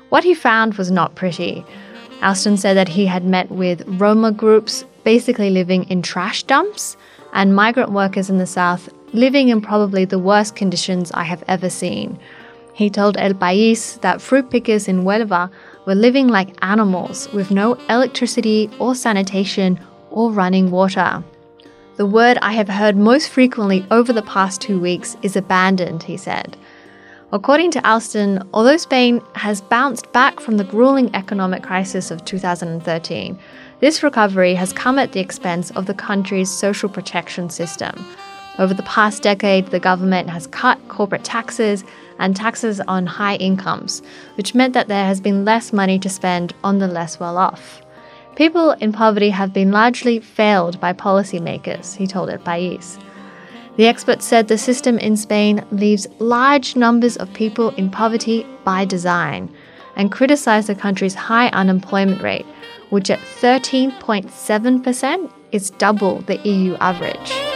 What 0.09 0.23
he 0.23 0.33
found 0.33 0.75
was 0.75 0.91
not 0.91 1.15
pretty. 1.15 1.65
Alston 2.21 2.57
said 2.57 2.77
that 2.77 2.87
he 2.87 3.05
had 3.05 3.25
met 3.25 3.51
with 3.51 3.83
Roma 3.87 4.31
groups 4.31 4.85
basically 5.03 5.49
living 5.49 5.83
in 5.89 6.01
trash 6.01 6.43
dumps 6.43 6.95
and 7.33 7.55
migrant 7.55 7.91
workers 7.91 8.29
in 8.29 8.37
the 8.37 8.47
south 8.47 8.89
living 9.15 9.49
in 9.49 9.61
probably 9.61 10.05
the 10.05 10.19
worst 10.19 10.55
conditions 10.55 11.11
I 11.13 11.23
have 11.23 11.43
ever 11.47 11.69
seen. 11.69 12.19
He 12.73 12.89
told 12.89 13.17
El 13.17 13.33
País 13.33 13.99
that 14.01 14.21
fruit 14.21 14.49
pickers 14.49 14.87
in 14.87 15.03
Huelva 15.03 15.49
were 15.87 15.95
living 15.95 16.27
like 16.27 16.57
animals 16.61 17.31
with 17.31 17.49
no 17.49 17.75
electricity 17.89 18.69
or 18.79 18.93
sanitation 18.93 19.79
or 20.11 20.31
running 20.31 20.71
water. 20.71 21.23
The 21.95 22.05
word 22.05 22.37
I 22.41 22.51
have 22.51 22.67
heard 22.67 22.97
most 22.97 23.29
frequently 23.29 23.85
over 23.89 24.11
the 24.11 24.21
past 24.23 24.59
two 24.59 24.77
weeks 24.77 25.15
is 25.21 25.37
abandoned, 25.37 26.03
he 26.03 26.17
said. 26.17 26.57
According 27.31 27.71
to 27.71 27.89
Alston, 27.89 28.47
although 28.53 28.77
Spain 28.77 29.21
has 29.35 29.61
bounced 29.61 30.11
back 30.11 30.39
from 30.39 30.57
the 30.57 30.63
grueling 30.63 31.13
economic 31.15 31.63
crisis 31.63 32.11
of 32.11 32.23
2013, 32.25 33.39
this 33.79 34.03
recovery 34.03 34.53
has 34.55 34.73
come 34.73 34.99
at 34.99 35.13
the 35.13 35.21
expense 35.21 35.71
of 35.71 35.85
the 35.85 35.93
country's 35.93 36.49
social 36.49 36.89
protection 36.89 37.49
system. 37.49 37.93
Over 38.57 38.73
the 38.73 38.83
past 38.83 39.21
decade, 39.21 39.67
the 39.67 39.81
government 39.81 40.29
has 40.29 40.47
cut 40.47 40.79
corporate 40.87 41.25
taxes 41.25 41.83
and 42.19 42.33
taxes 42.35 42.79
on 42.81 43.05
high 43.05 43.35
incomes, 43.35 44.01
which 44.35 44.55
meant 44.55 44.73
that 44.73 44.87
there 44.87 45.05
has 45.05 45.19
been 45.19 45.43
less 45.43 45.73
money 45.73 45.99
to 45.99 46.09
spend 46.09 46.53
on 46.63 46.79
the 46.79 46.87
less 46.87 47.19
well 47.19 47.37
off. 47.37 47.81
People 48.37 48.71
in 48.71 48.93
poverty 48.93 49.29
have 49.29 49.51
been 49.51 49.71
largely 49.71 50.19
failed 50.19 50.79
by 50.79 50.93
policymakers, 50.93 51.95
he 51.95 52.07
told 52.07 52.29
El 52.29 52.37
País. 52.37 52.97
The 53.75 53.87
expert 53.87 54.21
said 54.21 54.47
the 54.47 54.57
system 54.57 54.97
in 54.99 55.17
Spain 55.17 55.65
leaves 55.71 56.07
large 56.19 56.77
numbers 56.77 57.17
of 57.17 57.33
people 57.33 57.71
in 57.71 57.91
poverty 57.91 58.47
by 58.63 58.85
design 58.85 59.53
and 59.97 60.11
criticized 60.11 60.67
the 60.67 60.75
country's 60.75 61.15
high 61.15 61.49
unemployment 61.49 62.21
rate, 62.21 62.45
which 62.89 63.09
at 63.09 63.19
13.7% 63.19 65.31
is 65.51 65.71
double 65.71 66.21
the 66.21 66.37
EU 66.47 66.75
average. 66.75 67.54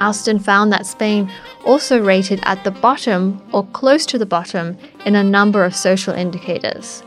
Alston 0.00 0.38
found 0.38 0.72
that 0.72 0.86
Spain 0.86 1.30
also 1.64 2.02
rated 2.02 2.40
at 2.44 2.64
the 2.64 2.70
bottom 2.70 3.42
or 3.52 3.66
close 3.68 4.06
to 4.06 4.18
the 4.18 4.26
bottom 4.26 4.76
in 5.04 5.14
a 5.14 5.24
number 5.24 5.64
of 5.64 5.74
social 5.74 6.14
indicators. 6.14 7.02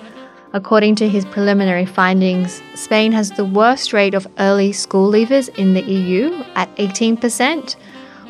According 0.51 0.95
to 0.95 1.07
his 1.07 1.25
preliminary 1.25 1.85
findings, 1.85 2.61
Spain 2.73 3.11
has 3.11 3.29
the 3.31 3.45
worst 3.45 3.93
rate 3.93 4.15
of 4.15 4.27
early 4.39 4.71
school 4.71 5.11
leavers 5.11 5.47
in 5.57 5.75
the 5.75 5.83
EU 5.83 6.43
at 6.55 6.75
18%, 6.77 7.75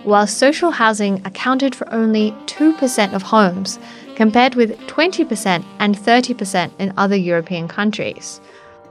while 0.04 0.28
social 0.28 0.72
housing 0.72 1.26
accounted 1.26 1.74
for 1.74 1.92
only 1.94 2.32
2% 2.46 3.14
of 3.14 3.22
homes, 3.22 3.80
compared 4.16 4.56
with 4.56 4.78
20% 4.88 5.64
and 5.80 5.98
30% 5.98 6.72
in 6.78 6.94
other 6.98 7.16
European 7.16 7.70
countries. 7.70 8.42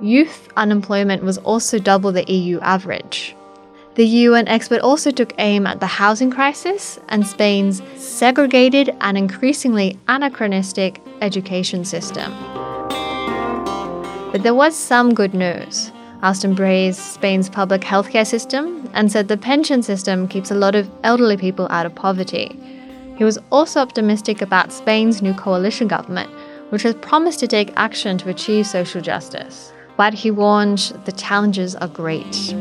Youth 0.00 0.48
unemployment 0.56 1.22
was 1.22 1.36
also 1.38 1.78
double 1.78 2.12
the 2.12 2.24
EU 2.32 2.60
average. 2.60 3.36
The 3.98 4.06
UN 4.28 4.46
expert 4.46 4.80
also 4.80 5.10
took 5.10 5.32
aim 5.38 5.66
at 5.66 5.80
the 5.80 5.88
housing 5.88 6.30
crisis 6.30 7.00
and 7.08 7.26
Spain's 7.26 7.82
segregated 7.96 8.94
and 9.00 9.18
increasingly 9.18 9.98
anachronistic 10.06 11.00
education 11.20 11.84
system. 11.84 12.32
But 14.30 14.44
there 14.44 14.54
was 14.54 14.76
some 14.76 15.14
good 15.14 15.34
news. 15.34 15.90
Alston 16.22 16.54
praised 16.54 17.00
Spain's 17.00 17.48
public 17.48 17.80
healthcare 17.80 18.24
system 18.24 18.88
and 18.94 19.10
said 19.10 19.26
the 19.26 19.36
pension 19.36 19.82
system 19.82 20.28
keeps 20.28 20.52
a 20.52 20.54
lot 20.54 20.76
of 20.76 20.88
elderly 21.02 21.36
people 21.36 21.66
out 21.68 21.84
of 21.84 21.92
poverty. 21.96 22.56
He 23.16 23.24
was 23.24 23.40
also 23.50 23.80
optimistic 23.80 24.40
about 24.40 24.70
Spain's 24.70 25.22
new 25.22 25.34
coalition 25.34 25.88
government, 25.88 26.30
which 26.68 26.84
has 26.84 26.94
promised 26.94 27.40
to 27.40 27.48
take 27.48 27.72
action 27.74 28.16
to 28.18 28.30
achieve 28.30 28.68
social 28.68 29.00
justice. 29.00 29.72
But 29.98 30.14
he 30.14 30.30
warned 30.30 30.78
the 31.06 31.12
challenges 31.12 31.74
are 31.74 31.88
great. 31.88 32.54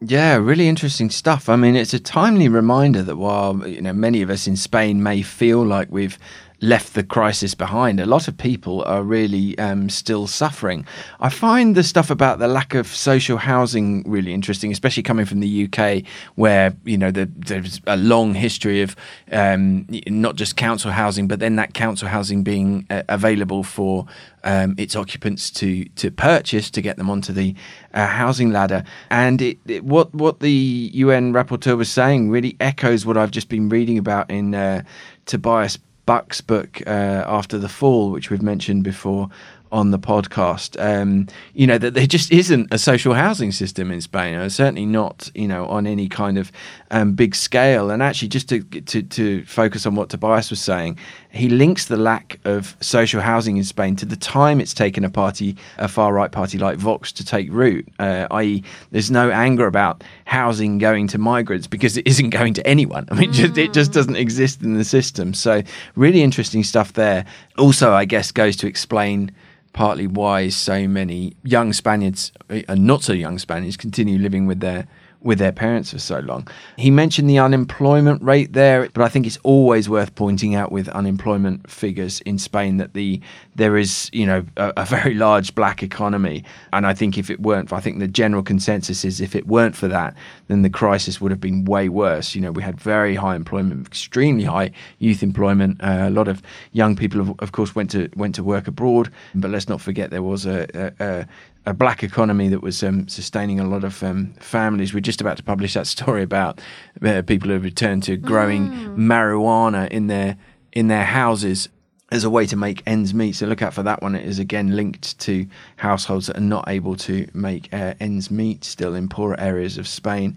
Yeah, 0.00 0.36
really 0.36 0.68
interesting 0.68 1.10
stuff. 1.10 1.50
I 1.50 1.56
mean, 1.56 1.76
it's 1.76 1.92
a 1.92 2.00
timely 2.00 2.48
reminder 2.48 3.02
that 3.02 3.16
while 3.16 3.68
you 3.68 3.82
know 3.82 3.92
many 3.92 4.22
of 4.22 4.30
us 4.30 4.46
in 4.46 4.56
Spain 4.56 5.02
may 5.02 5.20
feel 5.20 5.64
like 5.64 5.88
we've 5.90 6.18
left 6.64 6.94
the 6.94 7.04
crisis 7.04 7.54
behind. 7.54 8.00
A 8.00 8.06
lot 8.06 8.26
of 8.26 8.36
people 8.36 8.82
are 8.84 9.02
really 9.02 9.56
um, 9.58 9.90
still 9.90 10.26
suffering. 10.26 10.86
I 11.20 11.28
find 11.28 11.74
the 11.74 11.82
stuff 11.82 12.10
about 12.10 12.38
the 12.38 12.48
lack 12.48 12.74
of 12.74 12.86
social 12.86 13.36
housing 13.36 14.02
really 14.06 14.32
interesting, 14.32 14.72
especially 14.72 15.02
coming 15.02 15.26
from 15.26 15.40
the 15.40 15.68
UK, 15.68 16.02
where 16.34 16.74
you 16.84 16.96
know 16.96 17.10
the, 17.10 17.30
there's 17.36 17.80
a 17.86 17.96
long 17.96 18.34
history 18.34 18.82
of 18.82 18.96
um, 19.30 19.86
not 20.06 20.36
just 20.36 20.56
council 20.56 20.90
housing, 20.90 21.28
but 21.28 21.38
then 21.38 21.56
that 21.56 21.74
council 21.74 22.08
housing 22.08 22.42
being 22.42 22.86
uh, 22.90 23.02
available 23.08 23.62
for 23.62 24.06
um, 24.42 24.74
its 24.78 24.96
occupants 24.96 25.50
to 25.50 25.84
to 25.96 26.10
purchase 26.10 26.70
to 26.70 26.80
get 26.80 26.96
them 26.96 27.10
onto 27.10 27.32
the 27.32 27.54
uh, 27.92 28.06
housing 28.06 28.50
ladder. 28.52 28.84
And 29.10 29.42
it, 29.42 29.58
it, 29.66 29.84
what 29.84 30.14
what 30.14 30.40
the 30.40 30.90
UN 30.94 31.32
rapporteur 31.32 31.76
was 31.76 31.90
saying 31.90 32.30
really 32.30 32.56
echoes 32.58 33.04
what 33.04 33.16
I've 33.18 33.30
just 33.30 33.48
been 33.48 33.68
reading 33.68 33.98
about 33.98 34.30
in 34.30 34.54
uh, 34.54 34.82
Tobias 35.26 35.78
Buck's 36.06 36.40
book 36.40 36.82
uh, 36.86 37.24
after 37.26 37.58
the 37.58 37.68
fall, 37.68 38.10
which 38.10 38.30
we've 38.30 38.42
mentioned 38.42 38.84
before, 38.84 39.28
on 39.74 39.90
the 39.90 39.98
podcast. 39.98 40.80
Um, 40.80 41.26
you 41.52 41.66
know 41.66 41.78
that 41.78 41.94
there 41.94 42.06
just 42.06 42.30
isn't 42.32 42.72
a 42.72 42.78
social 42.78 43.12
housing 43.12 43.50
system 43.50 43.90
in 43.90 44.00
Spain, 44.00 44.36
or 44.36 44.48
certainly 44.48 44.86
not 44.86 45.30
you 45.34 45.48
know 45.48 45.66
on 45.66 45.86
any 45.86 46.08
kind 46.08 46.38
of 46.38 46.52
um, 46.92 47.12
big 47.12 47.34
scale. 47.34 47.90
And 47.90 48.00
actually, 48.02 48.28
just 48.28 48.48
to, 48.50 48.62
to 48.62 49.02
to 49.02 49.44
focus 49.44 49.84
on 49.84 49.96
what 49.96 50.10
Tobias 50.10 50.48
was 50.48 50.60
saying, 50.60 50.96
he 51.30 51.48
links 51.48 51.86
the 51.86 51.96
lack 51.96 52.38
of 52.44 52.76
social 52.80 53.20
housing 53.20 53.56
in 53.56 53.64
Spain 53.64 53.96
to 53.96 54.06
the 54.06 54.16
time 54.16 54.60
it's 54.60 54.72
taken 54.72 55.04
a 55.04 55.10
party, 55.10 55.56
a 55.78 55.88
far 55.88 56.12
right 56.12 56.30
party 56.30 56.56
like 56.56 56.78
Vox, 56.78 57.10
to 57.10 57.24
take 57.24 57.50
root. 57.50 57.86
Uh, 57.98 58.28
i.e., 58.30 58.62
there's 58.92 59.10
no 59.10 59.32
anger 59.32 59.66
about 59.66 60.04
housing 60.24 60.78
going 60.78 61.08
to 61.08 61.18
migrants 61.18 61.66
because 61.66 61.96
it 61.96 62.06
isn't 62.06 62.30
going 62.30 62.54
to 62.54 62.64
anyone. 62.64 63.08
I 63.10 63.14
mean, 63.14 63.30
mm. 63.30 63.34
just, 63.34 63.58
it 63.58 63.72
just 63.72 63.92
doesn't 63.92 64.16
exist 64.16 64.62
in 64.62 64.74
the 64.74 64.84
system. 64.84 65.34
So 65.34 65.62
really 65.96 66.22
interesting 66.22 66.62
stuff 66.62 66.92
there. 66.92 67.24
Also, 67.58 67.92
I 67.92 68.04
guess 68.04 68.30
goes 68.30 68.54
to 68.56 68.68
explain 68.68 69.32
partly 69.74 70.06
why 70.06 70.48
so 70.48 70.88
many 70.88 71.36
young 71.42 71.74
Spaniards 71.74 72.32
and 72.48 72.64
uh, 72.68 72.74
not 72.74 73.02
so 73.02 73.12
young 73.12 73.38
Spaniards 73.38 73.76
continue 73.76 74.18
living 74.18 74.46
with 74.46 74.60
their 74.60 74.86
with 75.24 75.38
their 75.38 75.52
parents 75.52 75.90
for 75.90 75.98
so 75.98 76.20
long. 76.20 76.46
He 76.76 76.90
mentioned 76.90 77.28
the 77.28 77.38
unemployment 77.38 78.22
rate 78.22 78.52
there, 78.52 78.88
but 78.90 79.02
I 79.02 79.08
think 79.08 79.26
it's 79.26 79.38
always 79.42 79.88
worth 79.88 80.14
pointing 80.14 80.54
out 80.54 80.70
with 80.70 80.88
unemployment 80.90 81.68
figures 81.68 82.20
in 82.20 82.38
Spain 82.38 82.76
that 82.76 82.92
the 82.92 83.20
there 83.56 83.76
is, 83.76 84.10
you 84.12 84.26
know, 84.26 84.44
a, 84.56 84.72
a 84.76 84.84
very 84.84 85.14
large 85.14 85.54
black 85.54 85.82
economy, 85.82 86.44
and 86.72 86.86
I 86.86 86.92
think 86.92 87.16
if 87.16 87.30
it 87.30 87.40
weren't, 87.40 87.72
I 87.72 87.80
think 87.80 87.98
the 87.98 88.08
general 88.08 88.42
consensus 88.42 89.04
is 89.04 89.20
if 89.20 89.34
it 89.34 89.46
weren't 89.46 89.74
for 89.74 89.88
that, 89.88 90.14
then 90.48 90.62
the 90.62 90.70
crisis 90.70 91.20
would 91.20 91.30
have 91.30 91.40
been 91.40 91.64
way 91.64 91.88
worse. 91.88 92.34
You 92.34 92.42
know, 92.42 92.52
we 92.52 92.62
had 92.62 92.78
very 92.78 93.14
high 93.14 93.34
employment, 93.34 93.86
extremely 93.86 94.44
high 94.44 94.72
youth 94.98 95.22
employment. 95.22 95.82
Uh, 95.82 96.04
a 96.06 96.10
lot 96.10 96.28
of 96.28 96.42
young 96.72 96.96
people, 96.96 97.20
of, 97.20 97.34
of, 97.38 97.52
course, 97.52 97.74
went 97.74 97.90
to 97.92 98.10
went 98.14 98.34
to 98.34 98.44
work 98.44 98.68
abroad, 98.68 99.10
but 99.34 99.50
let's 99.50 99.68
not 99.68 99.80
forget 99.80 100.10
there 100.10 100.22
was 100.22 100.44
a, 100.44 100.92
a, 101.00 101.26
a 101.66 101.74
black 101.74 102.02
economy 102.02 102.48
that 102.48 102.62
was 102.62 102.82
um, 102.82 103.08
sustaining 103.08 103.58
a 103.58 103.66
lot 103.66 103.84
of 103.84 104.02
um, 104.02 104.34
families. 104.34 104.92
We're 104.92 105.00
just 105.00 105.20
about 105.20 105.36
to 105.38 105.42
publish 105.42 105.74
that 105.74 105.86
story 105.96 106.22
about 106.22 106.60
uh, 107.02 107.22
people 107.22 107.48
who 107.48 107.54
have 107.54 107.64
returned 107.64 108.02
to 108.04 108.16
growing 108.16 108.68
mm. 108.68 108.96
marijuana 108.96 109.88
in 109.88 110.06
their 110.08 110.36
in 110.72 110.88
their 110.88 111.04
houses 111.04 111.68
as 112.10 112.22
a 112.22 112.30
way 112.30 112.46
to 112.46 112.56
make 112.56 112.82
ends 112.86 113.14
meet. 113.14 113.34
So 113.34 113.46
look 113.46 113.62
out 113.62 113.74
for 113.74 113.82
that 113.82 114.02
one. 114.02 114.14
It 114.14 114.24
is 114.26 114.38
again 114.38 114.76
linked 114.76 115.18
to 115.20 115.46
households 115.76 116.26
that 116.26 116.36
are 116.36 116.40
not 116.40 116.68
able 116.68 116.96
to 116.96 117.26
make 117.32 117.72
uh, 117.72 117.94
ends 117.98 118.30
meet 118.30 118.62
still 118.64 118.94
in 118.94 119.08
poorer 119.08 119.38
areas 119.40 119.78
of 119.78 119.88
Spain. 119.88 120.36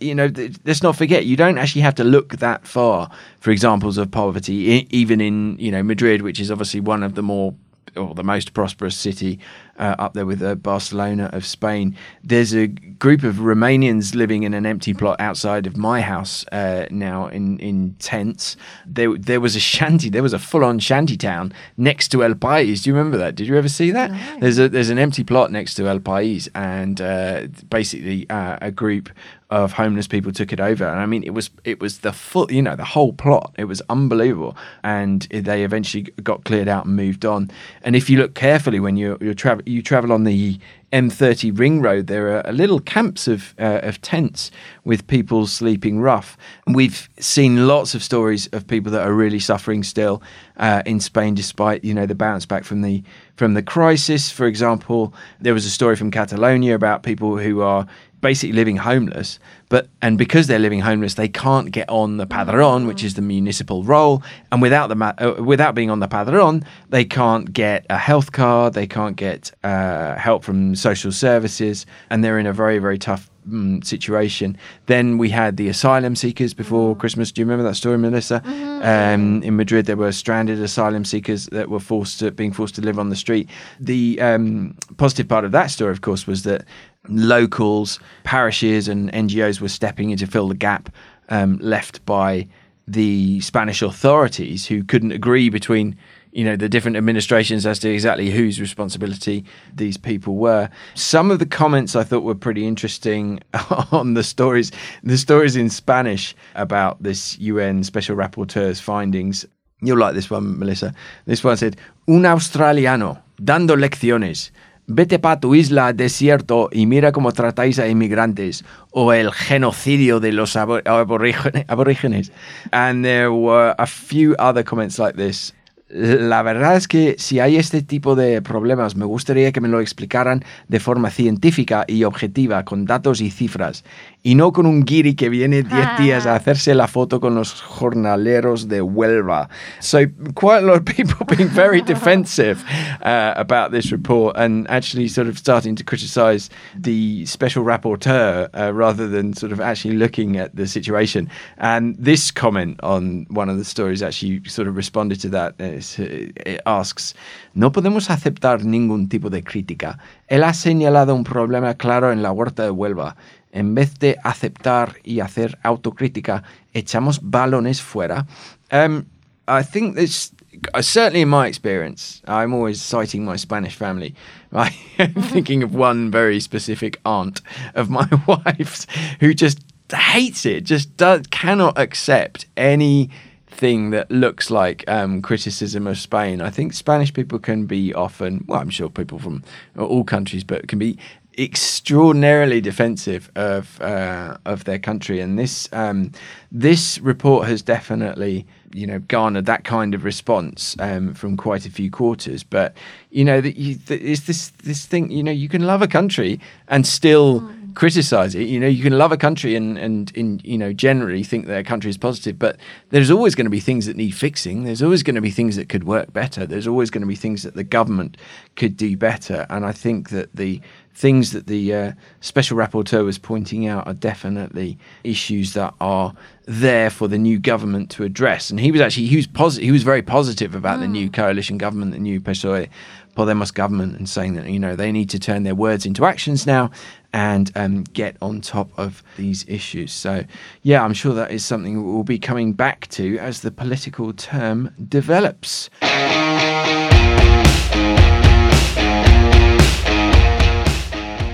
You 0.00 0.14
know, 0.14 0.28
th- 0.28 0.56
let's 0.64 0.82
not 0.82 0.96
forget 0.96 1.26
you 1.26 1.36
don't 1.36 1.58
actually 1.58 1.82
have 1.82 1.94
to 1.96 2.04
look 2.04 2.36
that 2.36 2.66
far 2.66 3.10
for 3.40 3.50
examples 3.50 3.98
of 3.98 4.10
poverty, 4.10 4.78
I- 4.78 4.86
even 4.90 5.20
in 5.20 5.58
you 5.58 5.70
know 5.70 5.82
Madrid, 5.82 6.22
which 6.22 6.40
is 6.40 6.50
obviously 6.50 6.80
one 6.80 7.02
of 7.02 7.16
the 7.16 7.22
more 7.22 7.54
or 7.96 8.14
the 8.14 8.24
most 8.24 8.54
prosperous 8.54 8.96
city 8.96 9.38
uh, 9.78 9.96
up 9.98 10.14
there 10.14 10.26
with 10.26 10.42
uh, 10.42 10.54
Barcelona 10.54 11.30
of 11.32 11.44
Spain. 11.44 11.96
There's 12.22 12.54
a 12.54 12.66
group 12.66 13.22
of 13.22 13.36
Romanians 13.36 14.14
living 14.14 14.42
in 14.42 14.52
an 14.54 14.66
empty 14.66 14.92
plot 14.92 15.20
outside 15.20 15.66
of 15.66 15.76
my 15.76 16.00
house 16.00 16.44
uh, 16.52 16.86
now 16.90 17.28
in, 17.28 17.58
in 17.58 17.94
tents. 17.98 18.56
There, 18.86 19.16
there 19.16 19.40
was 19.40 19.56
a 19.56 19.60
shanty, 19.60 20.10
there 20.10 20.22
was 20.22 20.34
a 20.34 20.38
full 20.38 20.64
on 20.64 20.78
shanty 20.78 21.16
town 21.16 21.52
next 21.76 22.08
to 22.08 22.22
El 22.22 22.34
País. 22.34 22.82
Do 22.82 22.90
you 22.90 22.96
remember 22.96 23.16
that? 23.18 23.34
Did 23.34 23.46
you 23.46 23.56
ever 23.56 23.68
see 23.68 23.90
that? 23.90 24.10
No. 24.10 24.40
There's, 24.40 24.58
a, 24.58 24.68
there's 24.68 24.90
an 24.90 24.98
empty 24.98 25.24
plot 25.24 25.50
next 25.50 25.74
to 25.74 25.88
El 25.88 26.00
País, 26.00 26.48
and 26.54 27.00
uh, 27.00 27.46
basically 27.70 28.28
uh, 28.28 28.58
a 28.60 28.70
group 28.70 29.08
of 29.50 29.72
homeless 29.72 30.06
people 30.06 30.30
took 30.32 30.52
it 30.52 30.60
over. 30.60 30.86
And 30.86 31.00
I 31.00 31.06
mean, 31.06 31.24
it 31.24 31.30
was 31.30 31.50
it 31.64 31.80
was 31.80 31.98
the 31.98 32.12
full, 32.12 32.50
you 32.50 32.62
know, 32.62 32.76
the 32.76 32.84
whole 32.84 33.12
plot. 33.12 33.52
It 33.58 33.64
was 33.64 33.82
unbelievable, 33.90 34.56
and 34.82 35.22
they 35.22 35.64
eventually 35.64 36.04
got 36.22 36.44
cleared 36.44 36.68
out 36.68 36.86
and 36.86 36.94
moved 36.94 37.24
on. 37.24 37.50
And 37.82 37.96
if 37.96 38.08
you 38.08 38.18
look 38.18 38.34
carefully 38.34 38.80
when 38.80 38.96
you're 38.96 39.18
you're 39.20 39.34
travel 39.34 39.62
you 39.66 39.82
travel 39.82 40.12
on 40.12 40.24
the 40.24 40.58
M30 40.92 41.56
ring 41.56 41.82
road, 41.82 42.06
there 42.06 42.44
are 42.46 42.52
little 42.52 42.80
camps 42.80 43.26
of 43.26 43.54
uh, 43.58 43.80
of 43.82 44.00
tents 44.00 44.52
with 44.84 45.06
people 45.08 45.46
sleeping 45.46 46.00
rough. 46.00 46.36
And 46.66 46.76
we've 46.76 47.08
seen 47.18 47.66
lots 47.66 47.94
of 47.94 48.02
stories 48.04 48.46
of 48.48 48.66
people 48.66 48.92
that 48.92 49.06
are 49.06 49.12
really 49.12 49.40
suffering 49.40 49.82
still 49.82 50.22
uh, 50.58 50.82
in 50.86 51.00
Spain, 51.00 51.34
despite 51.34 51.84
you 51.84 51.92
know 51.92 52.06
the 52.06 52.14
bounce 52.14 52.46
back 52.46 52.62
from 52.62 52.82
the 52.82 53.02
from 53.34 53.54
the 53.54 53.62
crisis. 53.62 54.30
For 54.30 54.46
example, 54.46 55.12
there 55.40 55.54
was 55.54 55.66
a 55.66 55.70
story 55.70 55.96
from 55.96 56.12
Catalonia 56.12 56.76
about 56.76 57.02
people 57.02 57.36
who 57.38 57.62
are 57.62 57.86
basically 58.20 58.52
living 58.52 58.76
homeless 58.76 59.38
but 59.68 59.88
and 60.02 60.18
because 60.18 60.46
they're 60.46 60.58
living 60.58 60.80
homeless 60.80 61.14
they 61.14 61.28
can't 61.28 61.70
get 61.70 61.88
on 61.88 62.16
the 62.16 62.26
padron 62.26 62.86
which 62.86 63.02
is 63.02 63.14
the 63.14 63.22
municipal 63.22 63.82
roll 63.82 64.22
and 64.52 64.60
without 64.60 64.88
the 64.88 65.14
uh, 65.18 65.42
without 65.42 65.74
being 65.74 65.90
on 65.90 66.00
the 66.00 66.08
padron 66.08 66.64
they 66.88 67.04
can't 67.04 67.52
get 67.52 67.86
a 67.88 67.98
health 67.98 68.32
card 68.32 68.74
they 68.74 68.86
can't 68.86 69.16
get 69.16 69.52
uh, 69.64 70.14
help 70.16 70.44
from 70.44 70.74
social 70.74 71.12
services 71.12 71.86
and 72.10 72.22
they're 72.22 72.38
in 72.38 72.46
a 72.46 72.52
very 72.52 72.78
very 72.78 72.98
tough 72.98 73.30
um, 73.46 73.82
situation. 73.82 74.56
Then 74.86 75.18
we 75.18 75.30
had 75.30 75.56
the 75.56 75.68
asylum 75.68 76.16
seekers 76.16 76.54
before 76.54 76.96
christmas. 76.96 77.32
Do 77.32 77.40
you 77.40 77.46
remember 77.46 77.68
that 77.68 77.74
story 77.74 77.98
melissa? 77.98 78.40
Mm-hmm. 78.40 78.82
um, 78.82 79.42
in 79.42 79.56
madrid 79.56 79.86
there 79.86 79.96
were 79.96 80.12
stranded 80.12 80.60
asylum 80.60 81.04
seekers 81.04 81.46
that 81.46 81.68
were 81.68 81.80
forced 81.80 82.18
to 82.20 82.30
being 82.30 82.52
forced 82.52 82.74
to 82.76 82.82
live 82.82 82.98
on 82.98 83.08
the 83.10 83.16
street. 83.16 83.48
The 83.78 84.20
um, 84.20 84.76
positive 84.96 85.28
part 85.28 85.44
of 85.44 85.52
that 85.52 85.68
story 85.68 85.92
of 85.92 86.00
course 86.00 86.26
was 86.26 86.42
that 86.44 86.64
locals, 87.08 87.98
parishes, 88.24 88.88
and 88.88 89.12
NGOs 89.12 89.60
were 89.60 89.68
stepping 89.68 90.10
in 90.10 90.18
to 90.18 90.26
fill 90.26 90.48
the 90.48 90.54
gap 90.54 90.90
um, 91.28 91.58
left 91.58 92.04
by 92.06 92.48
the 92.86 93.40
Spanish 93.40 93.82
authorities, 93.82 94.66
who 94.66 94.82
couldn't 94.82 95.12
agree 95.12 95.48
between 95.48 95.96
you 96.32 96.44
know 96.44 96.56
the 96.56 96.68
different 96.68 96.96
administrations 96.96 97.66
as 97.66 97.78
to 97.80 97.90
exactly 97.90 98.30
whose 98.30 98.60
responsibility 98.60 99.44
these 99.74 99.96
people 99.96 100.36
were. 100.36 100.68
Some 100.94 101.30
of 101.30 101.38
the 101.38 101.46
comments 101.46 101.96
I 101.96 102.04
thought 102.04 102.22
were 102.22 102.34
pretty 102.34 102.66
interesting 102.66 103.40
on 103.92 104.14
the 104.14 104.22
stories, 104.22 104.70
the 105.02 105.18
stories 105.18 105.56
in 105.56 105.70
Spanish 105.70 106.34
about 106.54 107.02
this 107.02 107.38
UN 107.38 107.84
special 107.84 108.16
rapporteur's 108.16 108.80
findings. 108.80 109.46
You'll 109.82 109.98
like 109.98 110.14
this 110.14 110.30
one, 110.30 110.58
Melissa. 110.58 110.94
This 111.26 111.42
one 111.42 111.56
said, 111.56 111.76
"Un 112.06 112.26
australiano 112.26 113.22
dando 113.42 113.76
lecciones." 113.76 114.50
Vete 114.90 115.18
para 115.18 115.40
tu 115.40 115.54
isla, 115.54 115.92
desierto, 115.92 116.68
y 116.72 116.86
mira 116.86 117.12
cómo 117.12 117.32
tratáis 117.32 117.78
a 117.78 117.88
inmigrantes, 117.88 118.64
o 118.90 119.12
el 119.12 119.32
genocidio 119.32 120.20
de 120.20 120.32
los 120.32 120.56
aborígenes. 121.68 122.32
And 122.72 123.04
there 123.04 123.30
were 123.30 123.74
a 123.78 123.86
few 123.86 124.34
other 124.38 124.64
comments 124.64 124.98
like 124.98 125.16
this. 125.16 125.54
La 125.92 126.42
verdad 126.42 126.76
es 126.76 126.86
que 126.86 127.16
si 127.18 127.40
hay 127.40 127.56
este 127.56 127.82
tipo 127.82 128.14
de 128.14 128.40
problemas, 128.42 128.94
me 128.94 129.04
gustaría 129.04 129.50
que 129.50 129.60
me 129.60 129.66
lo 129.66 129.80
explicaran 129.80 130.44
de 130.68 130.78
forma 130.78 131.10
científica 131.10 131.84
y 131.88 132.04
objetiva, 132.04 132.64
con 132.64 132.84
datos 132.84 133.20
y 133.20 133.30
cifras, 133.30 133.82
y 134.22 134.36
no 134.36 134.52
con 134.52 134.66
un 134.66 134.84
guiri 134.84 135.14
que 135.14 135.28
viene 135.28 135.62
10 135.64 135.98
días 135.98 136.26
a 136.26 136.36
hacerse 136.36 136.74
la 136.74 136.86
foto 136.86 137.20
con 137.20 137.34
los 137.34 137.60
jornaleros 137.60 138.68
de 138.68 138.82
Huelva. 138.82 139.48
So, 139.80 140.06
quite 140.34 140.58
a 140.58 140.66
lot 140.66 140.76
of 140.76 140.84
people 140.84 141.26
being 141.26 141.48
very 141.48 141.82
defensive 141.82 142.62
uh, 143.02 143.34
about 143.36 143.72
this 143.72 143.90
report 143.90 144.36
and 144.36 144.68
actually 144.70 145.08
sort 145.08 145.26
of 145.26 145.38
starting 145.38 145.74
to 145.74 145.82
criticize 145.82 146.50
the 146.76 147.26
special 147.26 147.64
rapporteur 147.64 148.48
uh, 148.54 148.72
rather 148.72 149.08
than 149.08 149.34
sort 149.34 149.50
of 149.50 149.60
actually 149.60 149.96
looking 149.96 150.36
at 150.36 150.54
the 150.54 150.66
situation. 150.66 151.28
And 151.58 151.96
this 151.98 152.30
comment 152.30 152.78
on 152.82 153.26
one 153.28 153.48
of 153.48 153.58
the 153.58 153.64
stories 153.64 154.02
actually 154.02 154.42
sort 154.48 154.68
of 154.68 154.76
responded 154.76 155.20
to 155.22 155.28
that. 155.30 155.54
It 155.58 155.79
Eh, 155.98 156.32
eh, 156.36 156.58
asks, 156.64 157.16
no 157.54 157.72
podemos 157.72 158.10
aceptar 158.10 158.64
ningún 158.64 159.08
tipo 159.08 159.30
de 159.30 159.42
crítica. 159.42 159.98
Él 160.28 160.44
ha 160.44 160.54
señalado 160.54 161.14
un 161.14 161.24
problema 161.24 161.74
claro 161.74 162.12
en 162.12 162.22
la 162.22 162.32
huerta 162.32 162.62
de 162.62 162.70
Huelva. 162.70 163.16
En 163.52 163.74
vez 163.74 163.98
de 163.98 164.16
aceptar 164.22 164.96
y 165.02 165.20
hacer 165.20 165.58
autocrítica, 165.62 166.44
echamos 166.72 167.20
balones 167.22 167.82
fuera. 167.82 168.26
Um, 168.70 169.06
I 169.48 169.62
think 169.64 169.96
this, 169.96 170.32
uh, 170.72 170.82
certainly 170.82 171.22
in 171.22 171.28
my 171.28 171.48
experience, 171.48 172.22
I'm 172.28 172.54
always 172.54 172.80
citing 172.80 173.24
my 173.24 173.36
Spanish 173.36 173.74
family. 173.74 174.14
I'm 174.52 175.22
thinking 175.32 175.62
of 175.64 175.74
one 175.74 176.10
very 176.10 176.38
specific 176.38 177.00
aunt 177.04 177.40
of 177.74 177.90
my 177.90 178.08
wife's 178.26 178.86
who 179.18 179.34
just 179.34 179.58
hates 179.92 180.46
it, 180.46 180.64
just 180.64 180.96
does, 180.96 181.26
cannot 181.30 181.78
accept 181.78 182.46
any 182.56 183.10
thing 183.50 183.90
that 183.90 184.10
looks 184.10 184.50
like 184.50 184.84
um, 184.88 185.22
criticism 185.22 185.86
of 185.86 185.98
Spain. 185.98 186.40
I 186.40 186.50
think 186.50 186.72
Spanish 186.72 187.12
people 187.12 187.38
can 187.38 187.66
be 187.66 187.92
often, 187.94 188.44
well, 188.46 188.60
I'm 188.60 188.70
sure 188.70 188.88
people 188.88 189.18
from 189.18 189.42
all 189.76 190.04
countries, 190.04 190.44
but 190.44 190.68
can 190.68 190.78
be 190.78 190.98
extraordinarily 191.38 192.60
defensive 192.60 193.30
of 193.34 193.80
uh, 193.80 194.36
of 194.44 194.64
their 194.64 194.78
country, 194.78 195.20
and 195.20 195.38
this 195.38 195.68
um, 195.72 196.12
this 196.50 196.98
report 196.98 197.48
has 197.48 197.62
definitely 197.62 198.46
you 198.72 198.86
know 198.86 198.98
garnered 199.00 199.46
that 199.46 199.64
kind 199.64 199.94
of 199.94 200.04
response 200.04 200.76
um, 200.80 201.14
from 201.14 201.36
quite 201.36 201.66
a 201.66 201.70
few 201.70 201.90
quarters. 201.90 202.42
But 202.42 202.76
you 203.10 203.24
know, 203.24 203.40
that 203.40 203.56
is 203.56 204.26
this 204.26 204.50
this 204.64 204.86
thing. 204.86 205.10
You 205.10 205.22
know, 205.22 205.32
you 205.32 205.48
can 205.48 205.66
love 205.66 205.82
a 205.82 205.88
country 205.88 206.40
and 206.68 206.86
still. 206.86 207.40
Mm 207.40 207.59
criticize 207.74 208.34
it. 208.34 208.48
You 208.48 208.60
know, 208.60 208.66
you 208.66 208.82
can 208.82 208.96
love 208.96 209.12
a 209.12 209.16
country 209.16 209.54
and 209.54 209.78
and 209.78 210.10
in 210.16 210.40
you 210.44 210.58
know 210.58 210.72
generally 210.72 211.22
think 211.22 211.46
their 211.46 211.64
country 211.64 211.90
is 211.90 211.98
positive, 211.98 212.38
but 212.38 212.56
there's 212.90 213.10
always 213.10 213.34
going 213.34 213.46
to 213.46 213.50
be 213.50 213.60
things 213.60 213.86
that 213.86 213.96
need 213.96 214.12
fixing. 214.12 214.64
There's 214.64 214.82
always 214.82 215.02
going 215.02 215.14
to 215.14 215.20
be 215.20 215.30
things 215.30 215.56
that 215.56 215.68
could 215.68 215.84
work 215.84 216.12
better. 216.12 216.46
There's 216.46 216.66
always 216.66 216.90
going 216.90 217.02
to 217.02 217.08
be 217.08 217.16
things 217.16 217.42
that 217.42 217.54
the 217.54 217.64
government 217.64 218.16
could 218.56 218.76
do 218.76 218.96
better. 218.96 219.46
And 219.50 219.64
I 219.64 219.72
think 219.72 220.10
that 220.10 220.34
the 220.34 220.60
things 220.94 221.32
that 221.32 221.46
the 221.46 221.74
uh, 221.74 221.92
special 222.20 222.56
rapporteur 222.56 223.04
was 223.04 223.16
pointing 223.16 223.66
out 223.66 223.86
are 223.86 223.94
definitely 223.94 224.76
issues 225.04 225.54
that 225.54 225.72
are 225.80 226.14
there 226.46 226.90
for 226.90 227.08
the 227.08 227.16
new 227.16 227.38
government 227.38 227.90
to 227.92 228.04
address. 228.04 228.50
And 228.50 228.58
he 228.60 228.72
was 228.72 228.80
actually 228.80 229.06
he 229.06 229.16
was 229.16 229.26
positive. 229.26 229.64
He 229.64 229.72
was 229.72 229.82
very 229.82 230.02
positive 230.02 230.54
about 230.54 230.78
mm. 230.78 230.82
the 230.82 230.88
new 230.88 231.10
coalition 231.10 231.58
government, 231.58 231.92
the 231.92 231.98
new 231.98 232.20
PSOE 232.20 232.68
Podemos 233.16 233.52
government, 233.52 233.96
and 233.96 234.08
saying 234.08 234.34
that 234.34 234.48
you 234.48 234.58
know 234.58 234.76
they 234.76 234.92
need 234.92 235.10
to 235.10 235.18
turn 235.18 235.42
their 235.42 235.54
words 235.54 235.86
into 235.86 236.04
actions 236.04 236.46
now 236.46 236.70
and 237.12 237.50
um, 237.56 237.84
get 237.84 238.16
on 238.22 238.40
top 238.40 238.70
of 238.78 239.02
these 239.16 239.44
issues. 239.48 239.92
So, 239.92 240.24
yeah, 240.62 240.82
I'm 240.84 240.94
sure 240.94 241.14
that 241.14 241.30
is 241.30 241.44
something 241.44 241.84
we'll 241.84 242.02
be 242.02 242.18
coming 242.18 242.52
back 242.52 242.86
to 242.88 243.18
as 243.18 243.40
the 243.40 243.50
political 243.50 244.12
term 244.12 244.74
develops. 244.88 245.70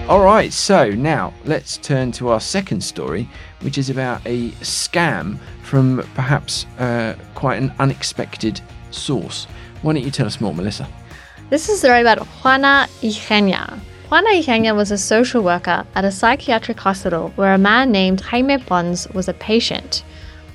All 0.09 0.21
right, 0.21 0.53
so 0.53 0.91
now 0.91 1.35
let's 1.47 1.79
turn 1.79 2.13
to 2.13 2.29
our 2.29 2.39
second 2.39 2.81
story, 2.81 3.29
which 3.63 3.77
is 3.77 3.91
about 3.91 4.25
a 4.25 4.51
scam 4.63 5.37
from 5.65 6.09
perhaps 6.15 6.65
uh, 6.79 7.17
quite 7.35 7.61
an 7.61 7.73
unexpected 7.81 8.61
source. 8.93 9.47
Why 9.83 9.95
don't 9.95 10.05
you 10.05 10.13
tell 10.13 10.27
us 10.27 10.41
more, 10.41 10.55
Melissa? 10.55 10.89
This 11.51 11.69
is 11.69 11.77
a 11.77 11.79
story 11.79 12.01
about 12.03 12.25
Juana 12.25 12.89
Igenia. 13.03 13.81
Juana 14.09 14.31
Igenia 14.35 14.73
was 14.73 14.93
a 14.93 14.99
social 14.99 15.43
worker 15.43 15.85
at 15.97 16.05
a 16.05 16.13
psychiatric 16.13 16.79
hospital 16.79 17.33
where 17.35 17.55
a 17.55 17.59
man 17.59 17.91
named 17.91 18.21
Jaime 18.21 18.57
Pons 18.59 19.09
was 19.09 19.27
a 19.27 19.35
patient. 19.35 20.05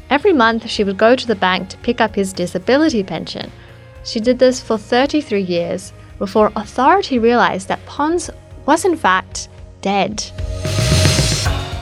Every 0.09 0.31
month, 0.31 0.69
she 0.69 0.85
would 0.85 0.97
go 0.97 1.17
to 1.17 1.27
the 1.27 1.35
bank 1.35 1.67
to 1.67 1.77
pick 1.79 1.99
up 1.99 2.15
his 2.15 2.31
disability 2.31 3.03
pension. 3.03 3.51
She 4.05 4.21
did 4.21 4.39
this 4.39 4.61
for 4.61 4.77
33 4.77 5.41
years 5.41 5.91
before 6.17 6.53
authority 6.55 7.19
realized 7.19 7.67
that 7.67 7.85
Pons 7.85 8.29
was 8.65 8.85
in 8.85 8.95
fact 8.95 9.49
dead. 9.81 10.23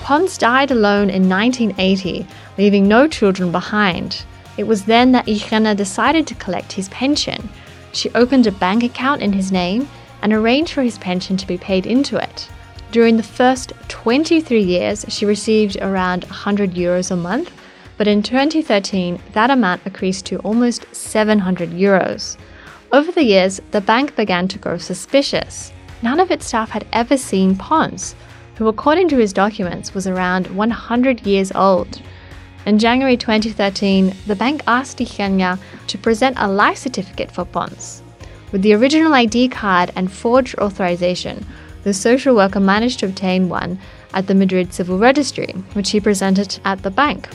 Pons 0.02 0.40
died 0.40 0.72
alone 0.72 1.12
in 1.12 1.30
1980, 1.30 2.26
leaving 2.58 2.88
no 2.88 3.08
children 3.08 3.52
behind. 3.52 4.24
It 4.58 4.66
was 4.66 4.86
then 4.86 5.12
that 5.12 5.28
Igenia 5.28 5.78
decided 5.78 6.26
to 6.26 6.36
collect 6.36 6.74
his 6.74 6.89
pension. 6.89 7.48
She 7.91 8.10
opened 8.15 8.48
a 8.48 8.52
bank 8.52 8.82
account 8.82 9.22
in 9.22 9.34
his 9.34 9.52
name 9.52 9.88
and 10.21 10.34
arranged 10.34 10.73
for 10.73 10.84
his 10.84 10.97
pension 10.97 11.38
to 11.38 11.47
be 11.47 11.58
paid 11.58 11.86
into 11.86 12.17
it. 12.17 12.49
During 12.91 13.17
the 13.17 13.23
first 13.23 13.73
23 13.88 14.62
years, 14.62 15.05
she 15.10 15.25
received 15.25 15.77
around 15.82 16.23
100 16.25 16.71
euros 16.71 17.12
a 17.12 17.15
month, 17.15 17.51
but 17.97 18.08
in 18.08 18.23
2013, 18.23 19.19
that 19.34 19.49
amount 19.49 19.82
increased 19.86 20.25
to 20.27 20.39
almost 20.39 20.86
700 20.95 21.69
euros. 21.69 22.38
Over 22.91 23.12
the 23.12 23.23
years, 23.23 23.62
the 23.71 23.82
bank 23.82 24.15
began 24.15 24.47
to 24.47 24.58
grow 24.58 24.77
suspicious 24.77 25.71
none 26.01 26.19
of 26.19 26.32
its 26.32 26.47
staff 26.47 26.69
had 26.69 26.86
ever 26.93 27.17
seen 27.17 27.55
Pons, 27.55 28.15
who, 28.55 28.67
according 28.67 29.10
to 29.10 29.17
his 29.17 29.34
documents, 29.34 29.93
was 29.93 30.08
around 30.08 30.47
100 30.47 31.25
years 31.25 31.51
old. 31.53 32.01
In 32.65 32.79
January 32.79 33.17
2013, 33.17 34.13
the 34.27 34.36
bank 34.36 34.62
asked 34.67 34.99
Igenia 34.99 35.60
to 35.88 35.97
present 35.97 36.36
a 36.39 36.47
life 36.47 36.77
certificate 36.77 37.32
for 37.32 37.45
Pons. 37.45 38.03
With 38.52 38.64
the 38.64 38.74
original 38.74 39.14
ID 39.14 39.50
card 39.50 39.92
and 39.96 40.12
forged 40.12 40.58
authorization, 40.58 41.46
the 41.84 41.94
social 41.94 42.36
worker 42.36 42.60
managed 42.60 43.00
to 43.00 43.06
obtain 43.06 43.48
one 43.48 43.80
at 44.14 44.26
the 44.26 44.34
Madrid 44.34 44.74
Civil 44.74 44.98
Registry, 44.98 45.54
which 45.74 45.92
he 45.92 46.00
presented 46.00 46.60
at 46.66 46.82
the 46.82 46.90
bank. 46.90 47.28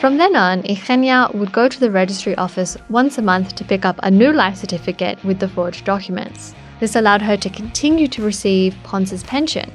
From 0.00 0.18
then 0.18 0.36
on, 0.36 0.62
Igenia 0.64 1.34
would 1.34 1.52
go 1.52 1.66
to 1.66 1.80
the 1.80 1.90
registry 1.90 2.36
office 2.36 2.76
once 2.90 3.16
a 3.16 3.22
month 3.22 3.54
to 3.56 3.64
pick 3.64 3.86
up 3.86 3.98
a 4.02 4.10
new 4.10 4.32
life 4.32 4.56
certificate 4.56 5.24
with 5.24 5.40
the 5.40 5.48
forged 5.48 5.86
documents. 5.86 6.54
This 6.78 6.94
allowed 6.94 7.22
her 7.22 7.38
to 7.38 7.48
continue 7.48 8.06
to 8.08 8.22
receive 8.22 8.76
Pons's 8.82 9.24
pension. 9.24 9.72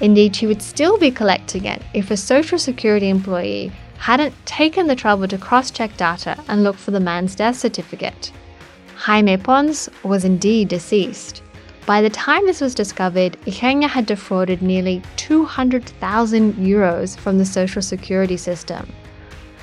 Indeed, 0.00 0.36
she 0.36 0.46
would 0.46 0.62
still 0.62 0.96
be 0.96 1.10
collecting 1.10 1.64
it 1.64 1.82
if 1.92 2.12
a 2.12 2.16
Social 2.16 2.60
Security 2.60 3.08
employee 3.08 3.72
hadn't 3.98 4.34
taken 4.46 4.86
the 4.86 4.96
trouble 4.96 5.28
to 5.28 5.36
cross 5.38 5.70
check 5.70 5.96
data 5.96 6.42
and 6.48 6.64
look 6.64 6.76
for 6.76 6.92
the 6.92 7.00
man's 7.00 7.34
death 7.34 7.56
certificate. 7.56 8.32
Jaime 8.96 9.36
Pons 9.36 9.88
was 10.02 10.24
indeed 10.24 10.68
deceased. 10.68 11.42
By 11.86 12.02
the 12.02 12.10
time 12.10 12.44
this 12.44 12.60
was 12.60 12.74
discovered, 12.74 13.38
Igenia 13.46 13.88
had 13.88 14.06
defrauded 14.06 14.60
nearly 14.60 15.02
200,000 15.16 16.54
euros 16.54 17.16
from 17.16 17.38
the 17.38 17.44
Social 17.44 17.80
Security 17.80 18.36
system. 18.36 18.92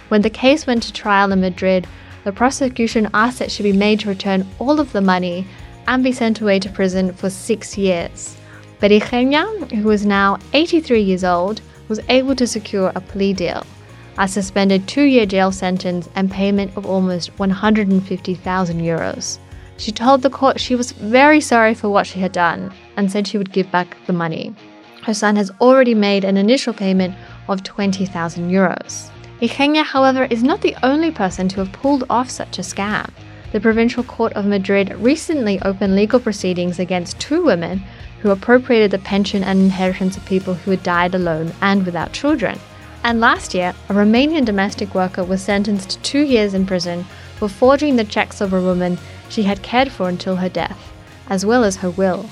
When 0.08 0.22
the 0.22 0.30
case 0.30 0.66
went 0.66 0.84
to 0.84 0.94
trial 0.94 1.32
in 1.32 1.42
Madrid, 1.42 1.88
the 2.24 2.32
prosecution 2.32 3.10
asked 3.14 3.40
that 3.40 3.52
she 3.52 3.62
be 3.62 3.74
made 3.74 4.00
to 4.02 4.10
return 4.10 4.48
all 4.58 4.80
of 4.80 4.92
the 4.92 5.02
money 5.02 5.46
and 5.88 6.04
be 6.04 6.12
sent 6.12 6.42
away 6.42 6.60
to 6.60 6.70
prison 6.70 7.14
for 7.14 7.30
six 7.30 7.78
years. 7.78 8.36
But 8.80 8.92
Igenia, 8.92 9.72
who 9.72 9.84
was 9.84 10.06
now 10.06 10.40
83 10.54 11.02
years 11.02 11.24
old, 11.24 11.62
was 11.88 12.00
able 12.10 12.36
to 12.36 12.48
secure 12.48 12.92
a 12.96 13.02
plea 13.02 13.34
deal, 13.34 13.66
a 14.18 14.28
suspended 14.28 14.88
two 14.88 15.04
year 15.04 15.26
jail 15.26 15.52
sentence, 15.52 16.10
and 16.16 16.32
payment 16.32 16.76
of 16.78 16.86
almost 16.86 17.38
150,000 17.38 18.82
euros. 18.82 19.40
She 19.78 19.92
told 19.92 20.22
the 20.22 20.30
court 20.30 20.60
she 20.60 20.76
was 20.76 20.94
very 20.94 21.42
sorry 21.42 21.74
for 21.74 21.90
what 21.90 22.08
she 22.08 22.20
had 22.20 22.32
done 22.32 22.72
and 22.96 23.12
said 23.12 23.28
she 23.28 23.38
would 23.38 23.52
give 23.52 23.70
back 23.72 23.98
the 24.08 24.14
money. 24.14 24.56
Her 25.04 25.14
son 25.14 25.36
has 25.36 25.52
already 25.60 25.94
made 25.94 26.24
an 26.24 26.38
initial 26.38 26.74
payment 26.74 27.14
of 27.48 27.64
20,000 27.64 28.50
euros. 28.50 29.10
Igenia, 29.42 29.84
however, 29.84 30.26
is 30.30 30.44
not 30.44 30.62
the 30.62 30.76
only 30.82 31.12
person 31.12 31.50
to 31.50 31.58
have 31.58 31.74
pulled 31.74 32.06
off 32.10 32.30
such 32.30 32.58
a 32.58 32.62
scam. 32.62 33.10
The 33.52 33.60
Provincial 33.60 34.04
Court 34.04 34.34
of 34.34 34.46
Madrid 34.46 34.96
recently 34.98 35.62
opened 35.62 35.96
legal 35.96 36.20
proceedings 36.20 36.80
against 36.80 37.20
two 37.20 37.44
women 37.44 37.84
who 38.22 38.32
appropriated 38.32 38.92
the 38.92 39.00
pension 39.00 39.44
and 39.44 39.60
inheritance 39.60 40.18
of 40.18 40.26
people 40.26 40.54
who 40.54 40.72
had 40.72 40.84
died 40.84 41.14
alone 41.14 41.54
and 41.62 41.86
without 41.86 42.14
children. 42.14 42.58
And 43.06 43.20
last 43.20 43.54
year, 43.54 43.76
a 43.88 43.94
Romanian 43.94 44.46
domestic 44.46 44.96
worker 44.96 45.24
was 45.24 45.40
sentenced 45.40 45.92
to 45.92 46.00
two 46.00 46.24
years 46.24 46.56
in 46.56 46.66
prison 46.66 47.06
for 47.36 47.48
forging 47.48 47.98
the 47.98 48.04
checks 48.04 48.42
of 48.42 48.52
a 48.52 48.60
woman 48.60 48.98
she 49.30 49.44
had 49.44 49.62
cared 49.62 49.92
for 49.92 50.10
until 50.10 50.38
her 50.38 50.50
death, 50.50 50.92
as 51.30 51.46
well 51.46 51.64
as 51.64 51.76
her 51.76 51.92
will. 51.92 52.26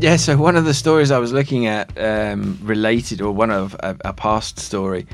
Yeah, 0.00 0.16
so 0.16 0.38
one 0.38 0.56
of 0.56 0.64
the 0.64 0.72
stories 0.72 1.10
I 1.10 1.18
was 1.18 1.34
looking 1.34 1.66
at 1.66 1.92
um, 1.98 2.58
related, 2.62 3.20
or 3.20 3.32
one 3.32 3.50
of 3.50 3.74
a, 3.80 3.94
a, 4.06 4.14
past 4.14 4.58
story 4.58 5.06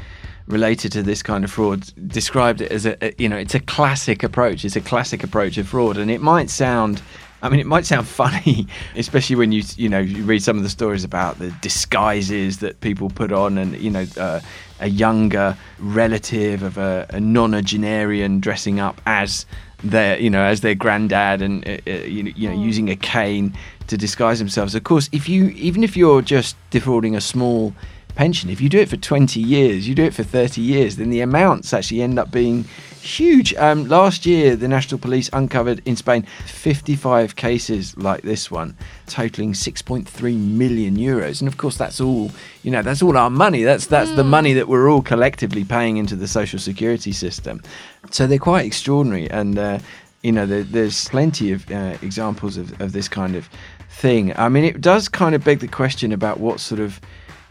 related 0.47 0.93
to 0.93 1.03
this 1.03 1.21
kind 1.21 1.43
of 1.43 1.51
fraud, 1.51 1.83
described 2.07 2.61
it 2.61 2.71
as 2.71 2.87
a, 2.87 2.97
a, 3.05 3.13
you 3.19 3.29
know, 3.29 3.39
it's 3.39 3.57
a 3.57 3.61
classic 3.61 4.23
approach. 4.23 4.65
It's 4.65 4.77
a 4.77 4.81
classic 4.81 5.25
approach 5.25 5.59
of 5.59 5.67
fraud, 5.67 5.97
and 5.97 6.13
it 6.13 6.21
might 6.21 6.49
sound. 6.49 7.03
I 7.43 7.49
mean, 7.49 7.61
it 7.61 7.67
might 7.67 7.85
sound 7.85 8.07
funny, 8.23 8.67
especially 8.97 9.37
when 9.37 9.53
you 9.53 9.63
you 9.77 9.89
know 9.89 9.99
you 9.99 10.25
read 10.25 10.43
some 10.43 10.57
of 10.57 10.63
the 10.63 10.69
stories 10.69 11.05
about 11.05 11.39
the 11.39 11.51
disguises 11.61 12.59
that 12.59 12.81
people 12.81 13.11
put 13.11 13.33
on, 13.33 13.59
and 13.59 13.77
you 13.79 13.91
know, 13.91 14.07
uh, 14.17 14.41
a 14.81 14.89
younger 14.89 15.57
relative 15.79 16.63
of 16.63 16.79
a, 16.79 17.07
a 17.11 17.19
nonagenarian 17.19 18.41
dressing 18.41 18.81
up 18.81 19.01
as 19.07 19.47
their 19.85 20.19
you 20.19 20.31
know 20.31 20.43
as 20.43 20.61
their 20.61 20.75
granddad 20.75 21.43
and 21.43 21.67
uh, 21.67 21.73
uh, 21.87 21.91
you, 21.91 22.33
you 22.37 22.49
know 22.49 22.55
mm. 22.55 22.65
using 22.65 22.89
a 22.89 22.97
cane 22.97 23.53
to 23.89 23.97
disguise 23.97 24.39
themselves. 24.39 24.75
Of 24.75 24.85
course, 24.85 25.09
if 25.13 25.29
you 25.29 25.49
even 25.51 25.83
if 25.83 25.97
you're 25.97 26.23
just 26.23 26.57
defrauding 26.71 27.17
a 27.17 27.21
small 27.21 27.75
pension, 28.14 28.51
if 28.51 28.61
you 28.61 28.68
do 28.68 28.79
it 28.79 28.88
for 28.88 28.96
20 28.96 29.40
years, 29.40 29.88
you 29.88 29.94
do 29.94 30.05
it 30.05 30.14
for 30.14 30.22
30 30.22 30.61
years, 30.61 30.96
then 30.96 31.11
the 31.11 31.20
amounts 31.20 31.72
actually 31.72 32.03
end 32.03 32.18
up 32.18 32.31
being 32.31 32.64
huge. 33.01 33.55
Um, 33.55 33.88
last 33.88 34.25
year, 34.25 34.57
the 34.57 34.68
National 34.68 34.98
Police 34.98 35.29
uncovered 35.33 35.83
in 35.85 35.96
Spain 35.96 36.22
55 36.46 37.37
cases 37.37 37.96
like 37.96 38.22
this 38.22 38.51
one, 38.51 38.77
totaling 39.07 39.53
6.3 39.53 40.37
million 40.38 40.96
euros. 40.96 41.40
And 41.40 41.48
of 41.48 41.57
course, 41.57 41.77
that's 41.77 42.01
all 42.01 42.31
you 42.62 42.70
know. 42.70 42.83
That's 42.83 43.03
all 43.03 43.16
our 43.16 43.31
money. 43.31 43.64
That's 43.64 43.87
that's 43.87 44.11
mm. 44.11 44.16
the 44.16 44.25
money 44.25 44.53
that 44.55 44.68
we're 44.68 44.90
all 44.90 45.03
collectively 45.03 45.64
paying 45.64 45.96
into 45.96 46.16
the 46.16 46.29
social 46.29 46.59
security 46.59 47.12
system. 47.12 47.62
So 48.11 48.27
they're 48.27 48.38
quite 48.38 48.66
extraordinary, 48.66 49.31
and 49.31 49.59
uh, 49.59 49.79
you 50.22 50.33
know, 50.33 50.46
there, 50.46 50.62
there's 50.62 51.09
plenty 51.09 51.53
of 51.53 51.70
uh, 51.70 51.96
examples 52.03 52.57
of, 52.57 52.81
of 52.81 52.92
this 52.92 53.09
kind 53.09 53.35
of 53.35 53.48
thing. 53.90 54.37
I 54.37 54.48
mean, 54.48 54.64
it 54.64 54.81
does 54.81 55.09
kind 55.09 55.35
of 55.35 55.44
beg 55.44 55.59
the 55.59 55.68
question 55.68 56.12
about 56.12 56.40
what 56.40 56.61
sort 56.61 56.81
of 56.81 57.01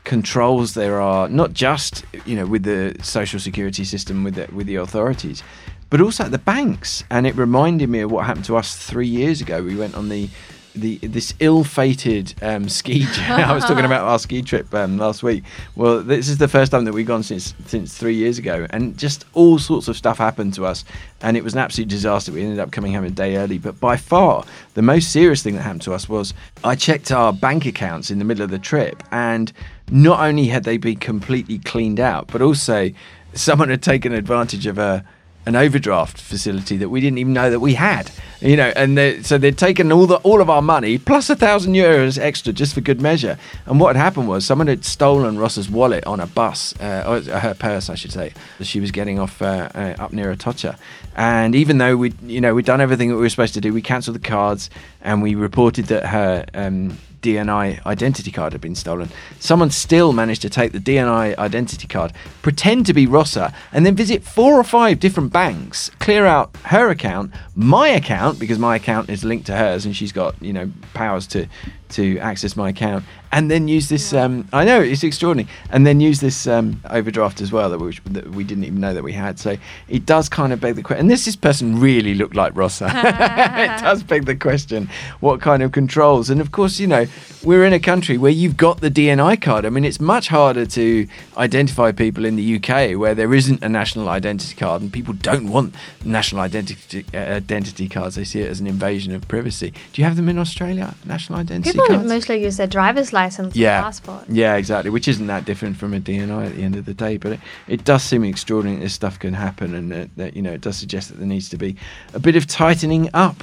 controls 0.03 0.73
there 0.73 0.99
are, 0.99 1.29
not 1.29 1.53
just 1.53 2.05
you 2.25 2.35
know 2.35 2.45
with 2.45 2.63
the 2.63 2.95
social 3.03 3.39
security 3.39 3.83
system 3.83 4.23
with 4.23 4.35
the, 4.35 4.47
with 4.53 4.67
the 4.67 4.75
authorities, 4.75 5.43
but 5.89 6.01
also 6.01 6.25
at 6.25 6.31
the 6.31 6.39
banks. 6.39 7.03
And 7.09 7.27
it 7.27 7.35
reminded 7.35 7.89
me 7.89 7.99
of 7.99 8.11
what 8.11 8.25
happened 8.25 8.45
to 8.45 8.57
us 8.57 8.75
three 8.75 9.07
years 9.07 9.41
ago. 9.41 9.61
We 9.63 9.75
went 9.75 9.95
on 9.95 10.09
the 10.09 10.29
the 10.73 10.97
this 10.99 11.33
ill-fated 11.39 12.33
um, 12.41 12.69
ski. 12.69 13.05
I 13.27 13.53
was 13.53 13.65
talking 13.65 13.85
about 13.85 14.05
our 14.05 14.19
ski 14.19 14.41
trip 14.41 14.73
um, 14.73 14.97
last 14.97 15.23
week. 15.23 15.43
Well, 15.75 16.01
this 16.01 16.29
is 16.29 16.37
the 16.37 16.47
first 16.47 16.71
time 16.71 16.85
that 16.85 16.93
we've 16.93 17.05
gone 17.05 17.23
since 17.23 17.53
since 17.65 17.97
three 17.97 18.15
years 18.15 18.37
ago, 18.37 18.67
and 18.69 18.97
just 18.97 19.25
all 19.33 19.59
sorts 19.59 19.87
of 19.87 19.97
stuff 19.97 20.17
happened 20.17 20.53
to 20.55 20.65
us, 20.65 20.85
and 21.21 21.35
it 21.37 21.43
was 21.43 21.53
an 21.53 21.59
absolute 21.59 21.89
disaster. 21.89 22.31
We 22.31 22.43
ended 22.43 22.59
up 22.59 22.71
coming 22.71 22.93
home 22.93 23.03
a 23.03 23.09
day 23.09 23.37
early, 23.37 23.57
but 23.57 23.79
by 23.79 23.97
far 23.97 24.45
the 24.73 24.81
most 24.81 25.11
serious 25.11 25.43
thing 25.43 25.55
that 25.55 25.61
happened 25.61 25.81
to 25.83 25.93
us 25.93 26.07
was 26.07 26.33
I 26.63 26.75
checked 26.75 27.11
our 27.11 27.33
bank 27.33 27.65
accounts 27.65 28.11
in 28.11 28.19
the 28.19 28.25
middle 28.25 28.43
of 28.43 28.49
the 28.49 28.59
trip, 28.59 29.03
and 29.11 29.51
not 29.91 30.19
only 30.21 30.47
had 30.47 30.63
they 30.63 30.77
been 30.77 30.97
completely 30.97 31.59
cleaned 31.59 31.99
out, 31.99 32.27
but 32.27 32.41
also 32.41 32.91
someone 33.33 33.69
had 33.69 33.83
taken 33.83 34.13
advantage 34.13 34.65
of 34.65 34.77
a 34.77 35.05
an 35.45 35.55
overdraft 35.55 36.19
facility 36.19 36.77
that 36.77 36.89
we 36.89 37.01
didn't 37.01 37.17
even 37.17 37.33
know 37.33 37.49
that 37.49 37.59
we 37.59 37.73
had. 37.73 38.11
You 38.41 38.55
know, 38.55 38.71
and 38.75 38.97
they, 38.97 39.23
so 39.23 39.37
they'd 39.37 39.57
taken 39.57 39.91
all 39.91 40.05
the 40.05 40.17
all 40.17 40.41
of 40.41 40.49
our 40.49 40.61
money 40.61 40.97
plus 40.97 41.29
a 41.29 41.35
thousand 41.35 41.73
euros 41.73 42.19
extra 42.19 42.53
just 42.53 42.73
for 42.73 42.81
good 42.81 43.01
measure. 43.01 43.37
And 43.65 43.79
what 43.79 43.95
had 43.95 44.01
happened 44.01 44.27
was 44.27 44.45
someone 44.45 44.67
had 44.67 44.85
stolen 44.85 45.37
Rosa's 45.37 45.69
wallet 45.69 46.05
on 46.05 46.19
a 46.19 46.27
bus, 46.27 46.79
uh, 46.79 47.03
or 47.07 47.39
her 47.39 47.53
purse, 47.53 47.89
I 47.89 47.95
should 47.95 48.11
say. 48.11 48.33
She 48.61 48.79
was 48.79 48.91
getting 48.91 49.19
off 49.19 49.41
uh, 49.41 49.69
uh, 49.73 49.95
up 49.99 50.13
near 50.13 50.31
Atocha, 50.31 50.77
and 51.15 51.55
even 51.55 51.77
though 51.79 51.97
we, 51.97 52.13
you 52.23 52.41
know, 52.41 52.53
we'd 52.53 52.65
done 52.65 52.81
everything 52.81 53.09
that 53.09 53.15
we 53.15 53.21
were 53.21 53.29
supposed 53.29 53.53
to 53.55 53.61
do, 53.61 53.73
we 53.73 53.81
cancelled 53.81 54.15
the 54.15 54.19
cards 54.19 54.69
and 55.01 55.21
we 55.21 55.35
reported 55.35 55.85
that 55.87 56.05
her. 56.07 56.45
Um, 56.53 56.97
DNI 57.21 57.85
identity 57.85 58.31
card 58.31 58.53
had 58.53 58.61
been 58.61 58.75
stolen. 58.75 59.09
Someone 59.39 59.69
still 59.69 60.13
managed 60.13 60.41
to 60.41 60.49
take 60.49 60.71
the 60.71 60.79
DNI 60.79 61.37
identity 61.37 61.87
card, 61.87 62.13
pretend 62.41 62.85
to 62.87 62.93
be 62.93 63.05
Rosa, 63.05 63.53
and 63.71 63.85
then 63.85 63.95
visit 63.95 64.23
four 64.23 64.59
or 64.59 64.63
five 64.63 64.99
different 64.99 65.31
banks, 65.31 65.89
clear 65.99 66.25
out 66.25 66.55
her 66.65 66.89
account, 66.89 67.31
my 67.55 67.89
account, 67.89 68.39
because 68.39 68.59
my 68.59 68.75
account 68.75 69.09
is 69.09 69.23
linked 69.23 69.45
to 69.47 69.55
hers 69.55 69.85
and 69.85 69.95
she's 69.95 70.11
got, 70.11 70.41
you 70.41 70.53
know, 70.53 70.71
powers 70.93 71.27
to 71.27 71.47
to 71.89 72.17
access 72.19 72.55
my 72.55 72.69
account, 72.69 73.03
and 73.31 73.49
then 73.49 73.67
use 73.67 73.89
this. 73.89 74.13
Um, 74.13 74.47
I 74.51 74.65
know 74.65 74.81
it's 74.81 75.03
extraordinary, 75.03 75.49
and 75.69 75.87
then 75.87 75.99
use 76.01 76.19
this 76.19 76.47
um, 76.47 76.81
overdraft 76.89 77.41
as 77.41 77.51
well 77.51 77.69
that 77.69 77.79
we, 77.79 77.97
that 78.11 78.29
we 78.31 78.43
didn't 78.43 78.65
even 78.65 78.79
know 78.81 78.93
that 78.93 79.03
we 79.03 79.13
had. 79.13 79.39
So 79.39 79.57
it 79.87 80.05
does 80.05 80.27
kind 80.27 80.51
of 80.51 80.59
beg 80.59 80.75
the 80.75 80.83
question. 80.83 81.01
And 81.01 81.11
this 81.11 81.25
this 81.25 81.35
person 81.35 81.79
really 81.79 82.13
looked 82.13 82.35
like 82.35 82.55
Rosa. 82.55 82.85
it 82.93 83.79
does 83.81 84.03
beg 84.03 84.25
the 84.25 84.35
question: 84.35 84.89
what 85.21 85.41
kind 85.41 85.63
of 85.63 85.71
controls? 85.71 86.29
And 86.29 86.41
of 86.41 86.51
course, 86.51 86.79
you 86.79 86.87
know, 86.87 87.05
we're 87.43 87.65
in 87.65 87.73
a 87.73 87.79
country 87.79 88.17
where 88.17 88.31
you've 88.31 88.57
got 88.57 88.81
the 88.81 88.91
DNI 88.91 89.41
card. 89.41 89.65
I 89.65 89.69
mean, 89.69 89.85
it's 89.85 90.01
much 90.01 90.27
harder 90.27 90.65
to 90.65 91.07
identify 91.37 91.91
people 91.91 92.25
in 92.25 92.35
the 92.35 92.55
UK 92.57 92.97
where 92.97 93.15
there 93.15 93.33
isn't 93.33 93.63
a 93.63 93.69
national 93.69 94.09
identity 94.09 94.55
card, 94.55 94.81
and 94.81 94.91
people 94.91 95.13
don't 95.13 95.49
want 95.49 95.73
national 96.03 96.41
identity 96.41 97.05
uh, 97.13 97.17
identity 97.17 97.87
cards. 97.87 98.15
They 98.15 98.25
see 98.25 98.41
it 98.41 98.49
as 98.49 98.59
an 98.59 98.67
invasion 98.67 99.15
of 99.15 99.25
privacy. 99.29 99.73
Do 99.93 100.01
you 100.01 100.05
have 100.05 100.17
them 100.17 100.27
in 100.27 100.37
Australia? 100.37 100.95
National 101.05 101.39
identity 101.39 101.77
cards? 101.77 101.87
people 101.87 101.95
cards? 101.95 102.09
mostly 102.09 102.43
use 102.43 102.57
their 102.57 102.67
driver's 102.67 103.13
license 103.13 103.20
yeah. 103.53 103.81
passport. 103.81 104.25
Yeah, 104.29 104.55
exactly. 104.55 104.89
Which 104.89 105.07
isn't 105.07 105.27
that 105.27 105.45
different 105.45 105.77
from 105.77 105.93
a 105.93 105.99
DNI 105.99 106.47
at 106.47 106.55
the 106.55 106.63
end 106.63 106.75
of 106.75 106.85
the 106.85 106.93
day, 106.93 107.17
but 107.17 107.33
it, 107.33 107.39
it 107.67 107.83
does 107.83 108.03
seem 108.03 108.23
extraordinary 108.23 108.77
that 108.77 108.83
this 108.83 108.93
stuff 108.93 109.19
can 109.19 109.33
happen, 109.33 109.75
and 109.75 109.91
that, 109.91 110.15
that 110.17 110.35
you 110.35 110.41
know 110.41 110.51
it 110.51 110.61
does 110.61 110.77
suggest 110.77 111.09
that 111.09 111.17
there 111.17 111.27
needs 111.27 111.49
to 111.49 111.57
be 111.57 111.75
a 112.13 112.19
bit 112.19 112.35
of 112.35 112.47
tightening 112.47 113.09
up. 113.13 113.35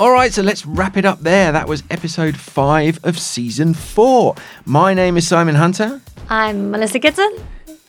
All 0.00 0.10
right, 0.10 0.32
so 0.32 0.42
let's 0.42 0.66
wrap 0.66 0.96
it 0.96 1.04
up 1.04 1.20
there. 1.20 1.52
That 1.52 1.68
was 1.68 1.84
episode 1.88 2.36
five 2.36 2.98
of 3.04 3.18
season 3.18 3.74
four. 3.74 4.34
My 4.64 4.92
name 4.92 5.16
is 5.16 5.26
Simon 5.26 5.54
Hunter. 5.54 6.00
I'm 6.28 6.72
Melissa 6.72 6.98
Kitson. 6.98 7.32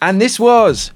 And 0.02 0.22
this 0.22 0.40
was 0.40 0.92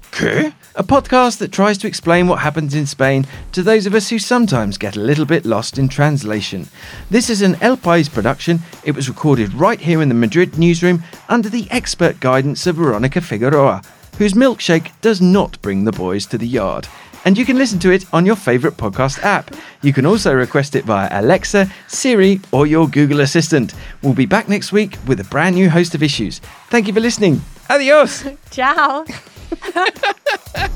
a 0.74 0.84
podcast 0.84 1.38
that 1.38 1.52
tries 1.52 1.78
to 1.78 1.86
explain 1.86 2.28
what 2.28 2.38
happens 2.40 2.74
in 2.74 2.86
Spain 2.86 3.26
to 3.52 3.62
those 3.62 3.86
of 3.86 3.94
us 3.94 4.08
who 4.08 4.18
sometimes 4.18 4.78
get 4.78 4.96
a 4.96 5.00
little 5.00 5.24
bit 5.24 5.44
lost 5.44 5.78
in 5.78 5.88
translation. 5.88 6.68
This 7.10 7.28
is 7.28 7.42
an 7.42 7.56
El 7.60 7.76
País 7.76 8.12
production. 8.12 8.60
It 8.84 8.94
was 8.94 9.08
recorded 9.08 9.52
right 9.54 9.80
here 9.80 10.00
in 10.00 10.08
the 10.08 10.14
Madrid 10.14 10.58
newsroom 10.58 11.02
under 11.28 11.48
the 11.48 11.70
expert 11.70 12.20
guidance 12.20 12.66
of 12.66 12.76
Veronica 12.76 13.20
Figueroa, 13.20 13.82
whose 14.18 14.34
milkshake 14.34 14.92
does 15.00 15.20
not 15.20 15.60
bring 15.62 15.84
the 15.84 15.92
boys 15.92 16.26
to 16.26 16.38
the 16.38 16.46
yard 16.46 16.86
and 17.24 17.36
you 17.36 17.44
can 17.44 17.58
listen 17.58 17.78
to 17.80 17.90
it 17.90 18.04
on 18.14 18.24
your 18.24 18.36
favourite 18.36 18.76
podcast 18.76 19.22
app. 19.22 19.54
You 19.82 19.92
can 19.92 20.06
also 20.06 20.32
request 20.32 20.74
it 20.74 20.84
via 20.84 21.08
Alexa, 21.10 21.70
Siri, 21.86 22.40
or 22.52 22.66
your 22.66 22.88
Google 22.88 23.20
Assistant. 23.20 23.74
We'll 24.02 24.14
be 24.14 24.26
back 24.26 24.48
next 24.48 24.72
week 24.72 24.96
with 25.06 25.20
a 25.20 25.24
brand 25.24 25.54
new 25.54 25.68
host 25.68 25.94
of 25.94 26.02
issues. 26.02 26.38
Thank 26.68 26.86
you 26.86 26.94
for 26.94 27.00
listening. 27.00 27.42
Adios. 27.68 28.24
Ciao. 28.50 29.04
Ha 29.50 29.56
ha 29.74 29.84
ha 30.02 30.14
ha 30.54 30.68